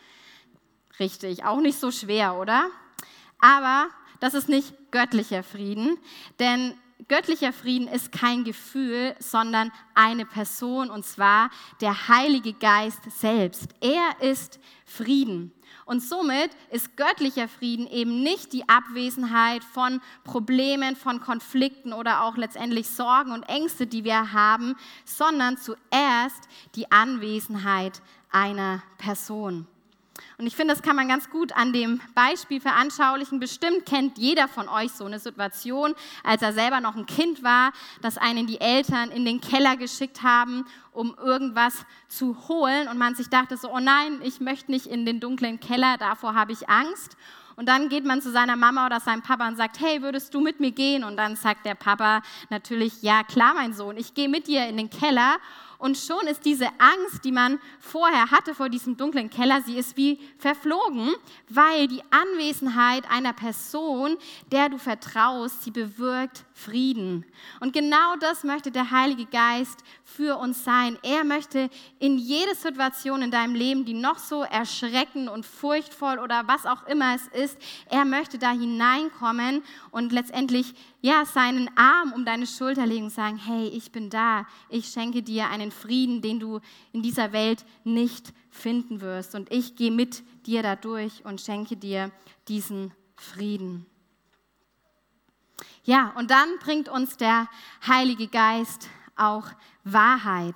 Richtig, 1.00 1.44
auch 1.44 1.60
nicht 1.60 1.78
so 1.78 1.92
schwer, 1.92 2.36
oder? 2.36 2.70
Aber 3.40 3.90
das 4.22 4.36
ist 4.36 4.48
nicht 4.48 4.74
göttlicher 4.90 5.44
Frieden, 5.44 5.98
denn 6.40 6.76
göttlicher 7.10 7.52
Frieden 7.52 7.90
ist 7.90 8.14
kein 8.14 8.46
Gefühl, 8.46 9.18
sondern 9.20 9.74
eine 9.96 10.26
Person, 10.26 10.90
und 10.90 11.06
zwar 11.06 11.50
der 11.82 12.08
Heilige 12.08 12.54
Geist 12.54 13.02
selbst. 13.20 13.68
Er 13.82 14.22
ist 14.22 14.62
Frieden. 14.86 15.52
Und 15.86 16.02
somit 16.02 16.52
ist 16.72 16.96
göttlicher 16.98 17.48
Frieden 17.48 17.88
eben 17.88 18.24
nicht 18.24 18.54
die 18.54 18.68
Abwesenheit 18.70 19.64
von 19.64 20.02
Problemen, 20.24 20.96
von 20.96 21.20
Konflikten 21.20 21.94
oder 21.94 22.24
auch 22.24 22.38
letztendlich 22.38 22.90
Sorgen 22.90 23.32
und 23.32 23.44
Ängste, 23.44 23.88
die 23.88 24.04
wir 24.04 24.34
haben, 24.34 24.76
sondern 25.06 25.58
zuerst 25.58 26.48
die 26.76 26.92
Anwesenheit 26.92 28.02
einer 28.32 28.84
Person. 28.98 29.68
Und 30.38 30.48
ich 30.48 30.56
finde, 30.56 30.74
das 30.74 30.84
kann 30.84 30.96
man 30.96 31.08
ganz 31.08 31.30
gut 31.30 31.52
an 31.54 31.74
dem 31.74 32.02
Beispiel 32.16 32.60
veranschaulichen. 32.60 33.40
Bestimmt 33.40 33.86
kennt 33.86 34.18
jeder 34.18 34.48
von 34.48 34.68
euch 34.68 34.92
so 34.92 35.06
eine 35.06 35.20
Situation, 35.20 35.94
als 36.24 36.42
er 36.42 36.54
selber 36.54 36.80
noch 36.80 36.96
ein 36.96 37.06
Kind 37.06 37.44
war, 37.44 37.72
dass 38.02 38.18
einen 38.18 38.48
die 38.48 38.60
Eltern 38.60 39.12
in 39.12 39.26
den 39.26 39.42
Keller 39.42 39.78
geschickt 39.78 40.24
haben, 40.24 40.66
um 40.92 41.16
irgendwas 41.24 41.86
zu 42.08 42.48
holen. 42.48 42.88
Und 42.88 42.98
man 42.98 43.16
sich 43.16 43.30
dachte 43.30 43.58
so, 43.58 43.72
oh 43.72 43.80
nein, 43.80 44.20
ich 44.24 44.40
möchte 44.40 44.72
nicht 44.72 44.88
in 44.88 45.06
den 45.06 45.20
dunklen 45.20 45.60
Keller, 45.60 45.98
davor 45.98 46.36
habe 46.36 46.52
ich 46.52 46.70
Angst. 46.70 47.18
Und 47.56 47.70
dann 47.70 47.90
geht 47.90 48.06
man 48.06 48.22
zu 48.22 48.32
seiner 48.32 48.56
Mama 48.56 48.86
oder 48.86 49.00
seinem 49.00 49.22
Papa 49.22 49.48
und 49.48 49.58
sagt, 49.58 49.80
hey, 49.80 50.02
würdest 50.02 50.34
du 50.34 50.42
mit 50.42 50.60
mir 50.60 50.72
gehen? 50.72 51.04
Und 51.04 51.18
dann 51.18 51.36
sagt 51.36 51.66
der 51.66 51.76
Papa 51.76 52.24
natürlich, 52.50 53.04
ja 53.04 53.24
klar, 53.24 53.54
mein 53.54 53.74
Sohn, 53.74 53.98
ich 53.98 54.14
gehe 54.14 54.30
mit 54.30 54.48
dir 54.48 54.66
in 54.68 54.78
den 54.78 54.90
Keller. 54.90 55.38
Und 55.84 55.98
schon 55.98 56.28
ist 56.28 56.46
diese 56.46 56.68
Angst, 56.80 57.26
die 57.26 57.34
man 57.34 57.60
vorher 57.78 58.32
hatte 58.32 58.56
vor 58.56 58.70
diesem 58.70 58.96
dunklen 58.96 59.30
Keller, 59.30 59.62
sie 59.66 59.78
ist 59.78 59.98
wie 59.98 60.18
verflogen, 60.38 61.14
weil 61.50 61.90
die 61.90 62.02
Anwesenheit 62.10 63.04
einer 63.12 63.34
Person, 63.34 64.16
der 64.50 64.70
du 64.70 64.78
vertraust, 64.78 65.62
sie 65.62 65.72
bewirkt 65.72 66.46
Frieden. 66.54 67.26
Und 67.60 67.74
genau 67.74 68.16
das 68.22 68.46
möchte 68.46 68.72
der 68.72 68.92
Heilige 68.92 69.26
Geist 69.26 69.84
für 70.06 70.38
uns 70.38 70.64
sein. 70.64 70.98
Er 71.04 71.26
möchte 71.26 71.70
in 72.00 72.18
jede 72.18 72.56
Situation 72.56 73.22
in 73.22 73.32
deinem 73.32 73.54
Leben, 73.54 73.84
die 73.84 73.94
noch 73.94 74.20
so 74.20 74.44
erschreckend 74.44 75.28
und 75.28 75.46
furchtvoll 75.46 76.18
oder 76.20 76.48
was 76.48 76.66
auch 76.66 76.88
immer 76.88 77.16
es 77.16 77.28
ist, 77.28 77.58
er 77.90 78.06
möchte 78.06 78.38
da 78.38 78.52
hineinkommen 78.52 79.64
und 79.92 80.14
letztendlich 80.14 80.76
ja, 81.04 81.26
seinen 81.26 81.70
Arm 81.78 82.14
um 82.14 82.24
deine 82.24 82.48
Schulter 82.48 82.86
legen 82.86 83.04
und 83.04 83.10
sagen, 83.10 83.36
hey, 83.36 83.68
ich 83.68 83.92
bin 83.92 84.10
da, 84.10 84.48
ich 84.70 84.88
schenke 84.88 85.22
dir 85.22 85.50
einen 85.50 85.70
Frieden, 85.70 86.22
den 86.22 86.40
du 86.40 86.62
in 86.94 87.02
dieser 87.02 87.34
Welt 87.34 87.66
nicht 87.84 88.32
finden 88.50 89.02
wirst. 89.02 89.36
Und 89.36 89.52
ich 89.52 89.76
gehe 89.76 89.92
mit 89.92 90.24
dir 90.46 90.64
dadurch 90.64 91.26
und 91.26 91.42
schenke 91.42 91.76
dir 91.76 92.10
diesen 92.48 92.94
Frieden. 93.18 93.86
Ja, 95.84 96.14
und 96.16 96.32
dann 96.32 96.48
bringt 96.62 96.88
uns 96.88 97.18
der 97.18 97.50
Heilige 97.86 98.30
Geist 98.30 98.88
auch 99.18 99.48
Wahrheit. 99.84 100.56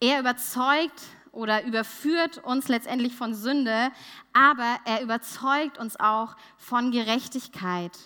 Er 0.00 0.18
überzeugt 0.18 1.00
oder 1.30 1.62
überführt 1.64 2.38
uns 2.38 2.66
letztendlich 2.66 3.14
von 3.14 3.34
Sünde, 3.34 3.92
aber 4.32 4.80
er 4.84 5.00
überzeugt 5.00 5.78
uns 5.78 5.94
auch 6.00 6.34
von 6.56 6.90
Gerechtigkeit. 6.90 7.96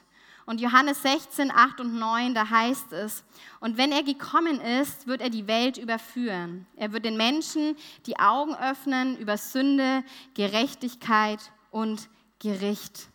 Und 0.46 0.60
Johannes 0.60 1.02
16, 1.02 1.50
8 1.50 1.80
und 1.80 1.98
9, 1.98 2.32
da 2.32 2.48
heißt 2.48 2.92
es, 2.92 3.24
und 3.58 3.76
wenn 3.76 3.90
er 3.90 4.04
gekommen 4.04 4.60
ist, 4.60 5.08
wird 5.08 5.20
er 5.20 5.28
die 5.28 5.48
Welt 5.48 5.76
überführen. 5.76 6.66
Er 6.76 6.92
wird 6.92 7.04
den 7.04 7.16
Menschen 7.16 7.76
die 8.06 8.18
Augen 8.20 8.54
öffnen 8.54 9.18
über 9.18 9.36
Sünde, 9.36 10.04
Gerechtigkeit 10.34 11.40
und 11.72 12.08
Gericht. 12.38 13.08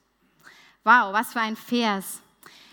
Wow, 0.84 1.14
was 1.14 1.32
für 1.32 1.40
ein 1.40 1.56
Vers. 1.56 2.22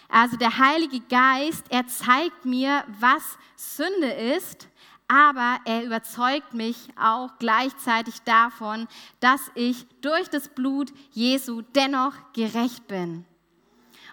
Also 0.09 0.37
der 0.37 0.59
Heilige 0.59 1.01
Geist, 1.01 1.65
er 1.69 1.87
zeigt 1.87 2.45
mir, 2.45 2.85
was 2.99 3.39
Sünde 3.55 4.11
ist, 4.11 4.67
aber 5.07 5.61
er 5.67 5.85
überzeugt 5.85 6.53
mich 6.53 6.89
auch 7.01 7.31
gleichzeitig 7.39 8.23
davon, 8.23 8.89
dass 9.21 9.53
ich 9.55 9.87
durch 10.01 10.29
das 10.29 10.49
Blut 10.49 10.93
Jesu 11.13 11.63
dennoch 11.75 12.15
gerecht 12.33 12.89
bin. 12.89 13.25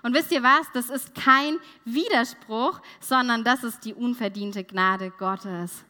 Und 0.05 0.13
wisst 0.13 0.31
ihr 0.31 0.43
was? 0.43 0.67
Das 0.71 0.91
ist 0.91 1.15
kein 1.15 1.57
Widerspruch, 1.83 2.79
sondern 2.99 3.43
das 3.43 3.63
ist 3.63 3.85
die 3.85 3.95
unverdiente 3.95 4.63
Gnade 4.63 5.09
Gottes. 5.09 5.83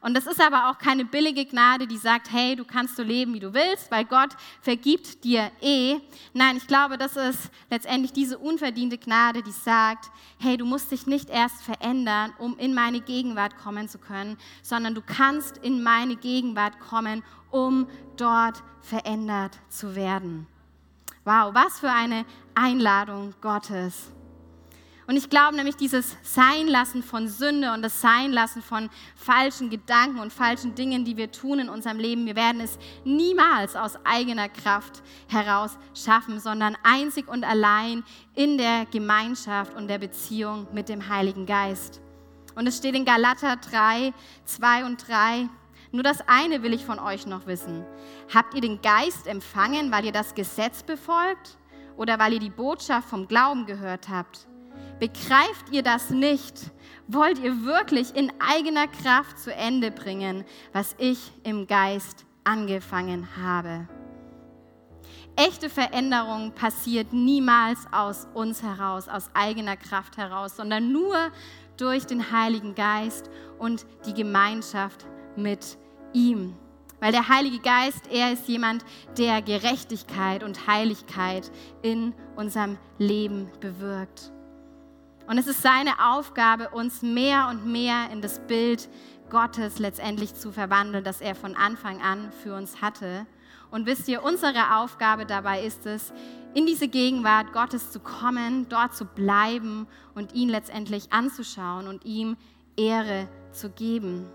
Und 0.00 0.14
das 0.14 0.28
ist 0.28 0.40
aber 0.40 0.70
auch 0.70 0.78
keine 0.78 1.04
billige 1.04 1.44
Gnade, 1.44 1.88
die 1.88 1.96
sagt, 1.96 2.30
hey, 2.30 2.54
du 2.54 2.64
kannst 2.64 2.94
so 2.94 3.02
leben, 3.02 3.34
wie 3.34 3.40
du 3.40 3.52
willst, 3.52 3.90
weil 3.90 4.04
Gott 4.04 4.36
vergibt 4.60 5.24
dir 5.24 5.50
eh. 5.60 5.96
Nein, 6.32 6.58
ich 6.58 6.68
glaube, 6.68 6.96
das 6.96 7.16
ist 7.16 7.50
letztendlich 7.68 8.12
diese 8.12 8.38
unverdiente 8.38 8.98
Gnade, 8.98 9.42
die 9.42 9.50
sagt, 9.50 10.12
hey, 10.38 10.56
du 10.56 10.64
musst 10.64 10.92
dich 10.92 11.08
nicht 11.08 11.28
erst 11.28 11.60
verändern, 11.62 12.34
um 12.38 12.56
in 12.58 12.72
meine 12.72 13.00
Gegenwart 13.00 13.58
kommen 13.58 13.88
zu 13.88 13.98
können, 13.98 14.38
sondern 14.62 14.94
du 14.94 15.02
kannst 15.02 15.58
in 15.58 15.82
meine 15.82 16.14
Gegenwart 16.14 16.78
kommen, 16.78 17.24
um 17.50 17.88
dort 18.16 18.62
verändert 18.80 19.58
zu 19.70 19.96
werden. 19.96 20.46
Wow, 21.26 21.52
was 21.52 21.80
für 21.80 21.90
eine 21.90 22.24
Einladung 22.54 23.34
Gottes. 23.40 24.12
Und 25.08 25.16
ich 25.16 25.28
glaube 25.28 25.56
nämlich, 25.56 25.74
dieses 25.74 26.16
Seinlassen 26.22 27.02
von 27.02 27.26
Sünde 27.26 27.72
und 27.72 27.82
das 27.82 28.00
Seinlassen 28.00 28.62
von 28.62 28.88
falschen 29.16 29.68
Gedanken 29.68 30.20
und 30.20 30.32
falschen 30.32 30.76
Dingen, 30.76 31.04
die 31.04 31.16
wir 31.16 31.32
tun 31.32 31.58
in 31.58 31.68
unserem 31.68 31.98
Leben, 31.98 32.26
wir 32.26 32.36
werden 32.36 32.60
es 32.60 32.78
niemals 33.04 33.74
aus 33.74 33.98
eigener 34.04 34.48
Kraft 34.48 35.02
heraus 35.26 35.76
schaffen, 35.94 36.38
sondern 36.38 36.76
einzig 36.84 37.26
und 37.26 37.42
allein 37.42 38.04
in 38.36 38.56
der 38.56 38.86
Gemeinschaft 38.86 39.74
und 39.74 39.88
der 39.88 39.98
Beziehung 39.98 40.68
mit 40.72 40.88
dem 40.88 41.08
Heiligen 41.08 41.44
Geist. 41.44 42.00
Und 42.54 42.68
es 42.68 42.76
steht 42.76 42.94
in 42.94 43.04
Galater 43.04 43.56
3, 43.56 44.12
2 44.44 44.84
und 44.84 45.08
3, 45.08 45.48
nur 45.96 46.02
das 46.02 46.26
eine 46.28 46.62
will 46.62 46.72
ich 46.72 46.84
von 46.84 46.98
euch 46.98 47.26
noch 47.26 47.46
wissen. 47.46 47.84
Habt 48.32 48.54
ihr 48.54 48.60
den 48.60 48.80
Geist 48.80 49.26
empfangen, 49.26 49.90
weil 49.90 50.04
ihr 50.04 50.12
das 50.12 50.34
Gesetz 50.34 50.82
befolgt 50.82 51.58
oder 51.96 52.18
weil 52.18 52.34
ihr 52.34 52.40
die 52.40 52.50
Botschaft 52.50 53.08
vom 53.08 53.26
Glauben 53.26 53.66
gehört 53.66 54.08
habt? 54.08 54.46
Begreift 55.00 55.70
ihr 55.72 55.82
das 55.82 56.10
nicht? 56.10 56.70
Wollt 57.08 57.38
ihr 57.38 57.64
wirklich 57.64 58.14
in 58.14 58.32
eigener 58.38 58.86
Kraft 58.86 59.38
zu 59.38 59.52
Ende 59.52 59.90
bringen, 59.90 60.44
was 60.72 60.94
ich 60.98 61.32
im 61.42 61.66
Geist 61.66 62.24
angefangen 62.44 63.28
habe? 63.36 63.88
Echte 65.36 65.68
Veränderung 65.68 66.52
passiert 66.52 67.12
niemals 67.12 67.80
aus 67.92 68.26
uns 68.32 68.62
heraus, 68.62 69.06
aus 69.06 69.30
eigener 69.34 69.76
Kraft 69.76 70.16
heraus, 70.16 70.56
sondern 70.56 70.92
nur 70.92 71.30
durch 71.76 72.06
den 72.06 72.32
Heiligen 72.32 72.74
Geist 72.74 73.28
und 73.58 73.84
die 74.06 74.14
Gemeinschaft 74.14 75.04
mit 75.36 75.76
ihm. 76.16 76.54
Weil 76.98 77.12
der 77.12 77.28
Heilige 77.28 77.58
Geist, 77.58 78.10
er 78.10 78.32
ist 78.32 78.48
jemand, 78.48 78.84
der 79.18 79.42
Gerechtigkeit 79.42 80.42
und 80.42 80.66
Heiligkeit 80.66 81.50
in 81.82 82.14
unserem 82.36 82.78
Leben 82.98 83.50
bewirkt. 83.60 84.32
Und 85.28 85.38
es 85.38 85.46
ist 85.46 85.60
seine 85.60 85.92
Aufgabe, 86.14 86.70
uns 86.70 87.02
mehr 87.02 87.48
und 87.50 87.66
mehr 87.66 88.10
in 88.12 88.22
das 88.22 88.40
Bild 88.46 88.88
Gottes 89.28 89.78
letztendlich 89.78 90.34
zu 90.34 90.52
verwandeln, 90.52 91.04
das 91.04 91.20
er 91.20 91.34
von 91.34 91.54
Anfang 91.54 92.00
an 92.00 92.32
für 92.42 92.54
uns 92.54 92.80
hatte. 92.80 93.26
Und 93.70 93.84
wisst 93.84 94.08
ihr, 94.08 94.22
unsere 94.22 94.76
Aufgabe 94.76 95.26
dabei 95.26 95.64
ist 95.64 95.84
es, 95.84 96.12
in 96.54 96.64
diese 96.64 96.88
Gegenwart 96.88 97.52
Gottes 97.52 97.90
zu 97.90 98.00
kommen, 98.00 98.68
dort 98.70 98.94
zu 98.94 99.04
bleiben 99.04 99.86
und 100.14 100.32
ihn 100.32 100.48
letztendlich 100.48 101.12
anzuschauen 101.12 101.88
und 101.88 102.06
ihm 102.06 102.36
Ehre 102.76 103.28
zu 103.52 103.68
geben. 103.68 104.26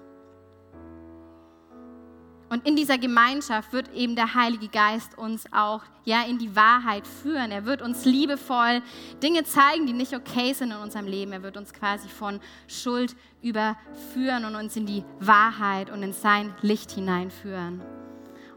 Und 2.51 2.67
in 2.67 2.75
dieser 2.75 2.97
Gemeinschaft 2.97 3.71
wird 3.71 3.93
eben 3.93 4.17
der 4.17 4.35
Heilige 4.35 4.67
Geist 4.67 5.17
uns 5.17 5.45
auch 5.53 5.83
ja 6.03 6.23
in 6.23 6.37
die 6.37 6.53
Wahrheit 6.53 7.07
führen. 7.07 7.49
Er 7.49 7.63
wird 7.63 7.81
uns 7.81 8.03
liebevoll 8.03 8.81
Dinge 9.23 9.45
zeigen, 9.45 9.87
die 9.87 9.93
nicht 9.93 10.13
okay 10.13 10.51
sind 10.51 10.71
in 10.71 10.77
unserem 10.77 11.07
Leben. 11.07 11.31
Er 11.31 11.43
wird 11.43 11.55
uns 11.55 11.71
quasi 11.71 12.09
von 12.09 12.41
Schuld 12.67 13.15
überführen 13.41 14.43
und 14.43 14.55
uns 14.55 14.75
in 14.75 14.85
die 14.85 15.05
Wahrheit 15.21 15.89
und 15.89 16.03
in 16.03 16.11
sein 16.11 16.53
Licht 16.61 16.91
hineinführen. 16.91 17.81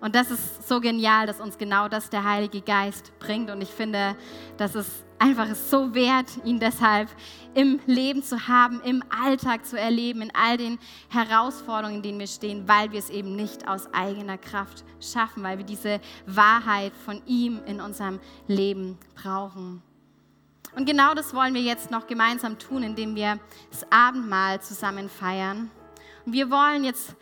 Und 0.04 0.14
das 0.14 0.30
ist 0.30 0.68
so 0.68 0.80
genial, 0.80 1.26
dass 1.26 1.40
uns 1.40 1.56
genau 1.56 1.88
das 1.88 2.10
der 2.10 2.24
Heilige 2.24 2.60
Geist 2.60 3.18
bringt. 3.20 3.50
Und 3.50 3.62
ich 3.62 3.70
finde, 3.70 4.14
das 4.58 4.74
ist 4.74 5.02
einfach 5.18 5.54
so 5.54 5.94
wert, 5.94 6.28
ihn 6.44 6.60
deshalb 6.60 7.08
im 7.54 7.80
Leben 7.86 8.22
zu 8.22 8.46
haben, 8.46 8.82
im 8.82 9.02
Alltag 9.08 9.64
zu 9.64 9.80
erleben, 9.80 10.20
in 10.20 10.30
all 10.34 10.58
den 10.58 10.78
Herausforderungen, 11.08 11.96
in 11.96 12.02
denen 12.02 12.18
wir 12.18 12.26
stehen, 12.26 12.68
weil 12.68 12.92
wir 12.92 12.98
es 12.98 13.08
eben 13.08 13.34
nicht 13.34 13.66
aus 13.66 13.88
eigener 13.94 14.36
Kraft 14.36 14.84
schaffen, 15.00 15.42
weil 15.42 15.56
wir 15.56 15.64
diese 15.64 16.02
Wahrheit 16.26 16.92
von 17.06 17.22
ihm 17.24 17.62
in 17.64 17.80
unserem 17.80 18.20
Leben 18.46 18.98
brauchen. 19.14 19.82
Und 20.76 20.84
genau 20.84 21.14
das 21.14 21.32
wollen 21.32 21.54
wir 21.54 21.62
jetzt 21.62 21.90
noch 21.90 22.06
gemeinsam 22.06 22.58
tun, 22.58 22.82
indem 22.82 23.14
wir 23.14 23.38
das 23.70 23.90
Abendmahl 23.90 24.60
zusammen 24.60 25.08
feiern. 25.08 25.70
Und 26.26 26.34
wir 26.34 26.50
wollen 26.50 26.84
jetzt 26.84 27.16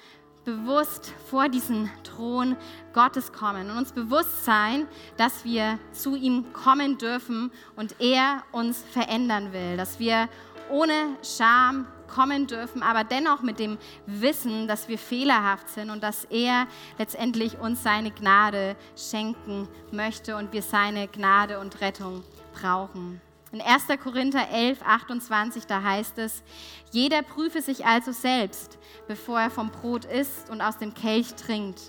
bewusst 0.44 1.12
vor 1.30 1.48
diesen 1.48 1.90
Thron 2.02 2.56
Gottes 2.92 3.32
kommen 3.32 3.70
und 3.70 3.76
uns 3.76 3.92
bewusst 3.92 4.44
sein, 4.44 4.86
dass 5.16 5.44
wir 5.44 5.78
zu 5.92 6.16
ihm 6.16 6.52
kommen 6.52 6.98
dürfen 6.98 7.52
und 7.76 8.00
er 8.00 8.42
uns 8.52 8.82
verändern 8.82 9.52
will, 9.52 9.76
dass 9.76 9.98
wir 9.98 10.28
ohne 10.70 11.16
Scham 11.22 11.86
kommen 12.08 12.46
dürfen, 12.46 12.82
aber 12.82 13.04
dennoch 13.04 13.42
mit 13.42 13.58
dem 13.58 13.78
Wissen, 14.06 14.68
dass 14.68 14.88
wir 14.88 14.98
fehlerhaft 14.98 15.68
sind 15.68 15.90
und 15.90 16.02
dass 16.02 16.24
er 16.24 16.66
letztendlich 16.98 17.58
uns 17.58 17.82
seine 17.82 18.10
Gnade 18.10 18.76
schenken 18.96 19.68
möchte 19.90 20.36
und 20.36 20.52
wir 20.52 20.62
seine 20.62 21.08
Gnade 21.08 21.58
und 21.58 21.80
Rettung 21.80 22.22
brauchen. 22.52 23.20
In 23.52 23.60
1. 23.60 23.86
Korinther 24.02 24.48
11, 24.50 24.80
28, 24.82 25.66
da 25.66 25.82
heißt 25.82 26.16
es, 26.16 26.42
jeder 26.90 27.20
prüfe 27.22 27.60
sich 27.60 27.84
also 27.84 28.10
selbst, 28.10 28.78
bevor 29.06 29.40
er 29.40 29.50
vom 29.50 29.70
Brot 29.70 30.06
isst 30.06 30.48
und 30.48 30.62
aus 30.62 30.78
dem 30.78 30.94
Kelch 30.94 31.34
trinkt. 31.34 31.82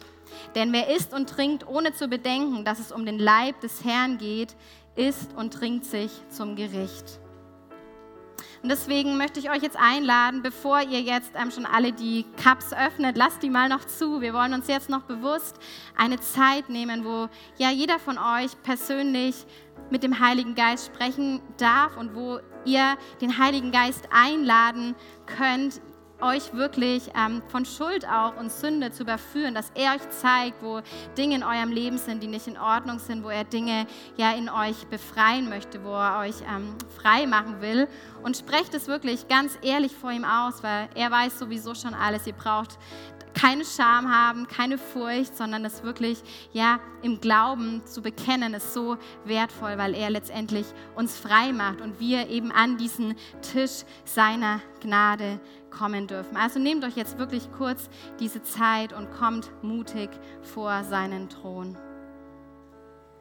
Denn 0.55 0.73
wer 0.73 0.93
isst 0.93 1.13
und 1.13 1.29
trinkt, 1.29 1.65
ohne 1.65 1.93
zu 1.93 2.09
bedenken, 2.09 2.65
dass 2.65 2.79
es 2.79 2.91
um 2.91 3.05
den 3.05 3.17
Leib 3.17 3.61
des 3.61 3.85
Herrn 3.85 4.17
geht, 4.17 4.57
isst 4.95 5.33
und 5.35 5.53
trinkt 5.53 5.85
sich 5.85 6.11
zum 6.29 6.57
Gericht. 6.57 7.19
Und 8.63 8.69
deswegen 8.69 9.17
möchte 9.17 9.41
ich 9.41 9.51
euch 9.51 9.61
jetzt 9.61 9.77
einladen, 9.77 10.41
bevor 10.41 10.81
ihr 10.81 11.01
jetzt 11.01 11.33
ähm, 11.35 11.51
schon 11.51 11.65
alle 11.65 11.91
die 11.91 12.25
Cups 12.41 12.71
öffnet, 12.71 13.17
lasst 13.17 13.43
die 13.43 13.49
mal 13.49 13.67
noch 13.67 13.83
zu. 13.83 14.21
Wir 14.21 14.33
wollen 14.33 14.53
uns 14.53 14.67
jetzt 14.67 14.89
noch 14.89 15.01
bewusst 15.01 15.57
eine 15.97 16.17
Zeit 16.21 16.69
nehmen, 16.69 17.03
wo 17.03 17.27
ja 17.57 17.71
jeder 17.71 17.99
von 17.99 18.17
euch 18.17 18.51
persönlich 18.63 19.45
mit 19.89 20.01
dem 20.01 20.17
Heiligen 20.21 20.55
Geist 20.55 20.85
sprechen 20.85 21.41
darf 21.57 21.97
und 21.97 22.15
wo 22.15 22.39
ihr 22.63 22.97
den 23.19 23.37
Heiligen 23.37 23.73
Geist 23.73 24.07
einladen 24.13 24.95
könnt, 25.25 25.81
euch 26.23 26.53
wirklich 26.53 27.11
ähm, 27.15 27.41
von 27.49 27.65
Schuld 27.65 28.07
auch 28.07 28.37
und 28.37 28.51
Sünde 28.51 28.91
zu 28.91 29.03
überführen, 29.03 29.53
dass 29.53 29.71
er 29.75 29.93
euch 29.93 30.09
zeigt, 30.09 30.63
wo 30.63 30.81
Dinge 31.17 31.35
in 31.35 31.43
eurem 31.43 31.71
Leben 31.71 31.97
sind, 31.97 32.23
die 32.23 32.27
nicht 32.27 32.47
in 32.47 32.57
Ordnung 32.57 32.99
sind, 32.99 33.23
wo 33.23 33.29
er 33.29 33.43
Dinge 33.43 33.85
ja 34.17 34.31
in 34.31 34.49
euch 34.49 34.87
befreien 34.87 35.49
möchte, 35.49 35.83
wo 35.83 35.91
er 35.91 36.19
euch 36.19 36.35
ähm, 36.41 36.75
frei 36.97 37.27
machen 37.27 37.61
will. 37.61 37.87
Und 38.23 38.37
sprecht 38.37 38.73
es 38.73 38.87
wirklich 38.87 39.27
ganz 39.27 39.57
ehrlich 39.61 39.93
vor 39.93 40.11
ihm 40.11 40.23
aus, 40.23 40.63
weil 40.63 40.89
er 40.95 41.11
weiß 41.11 41.39
sowieso 41.39 41.75
schon 41.75 41.93
alles. 41.93 42.25
Ihr 42.25 42.33
braucht 42.33 42.77
keine 43.33 43.65
Scham 43.65 44.11
haben, 44.11 44.47
keine 44.47 44.77
Furcht, 44.77 45.35
sondern 45.35 45.65
es 45.65 45.83
wirklich 45.83 46.21
ja 46.51 46.79
im 47.01 47.19
Glauben 47.19 47.85
zu 47.85 48.01
bekennen, 48.01 48.53
ist 48.53 48.73
so 48.73 48.97
wertvoll, 49.25 49.77
weil 49.77 49.95
er 49.95 50.09
letztendlich 50.09 50.65
uns 50.95 51.17
frei 51.17 51.51
macht 51.51 51.81
und 51.81 51.99
wir 51.99 52.29
eben 52.29 52.51
an 52.51 52.77
diesen 52.77 53.15
Tisch 53.41 53.83
seiner 54.05 54.61
Gnade 54.81 55.39
kommen 55.73 56.07
dürfen. 56.07 56.37
Also 56.37 56.59
nehmt 56.59 56.85
euch 56.85 56.95
jetzt 56.95 57.17
wirklich 57.17 57.51
kurz 57.51 57.89
diese 58.19 58.41
Zeit 58.43 58.93
und 58.93 59.11
kommt 59.11 59.51
mutig 59.61 60.09
vor 60.41 60.83
seinen 60.83 61.29
Thron. 61.29 61.77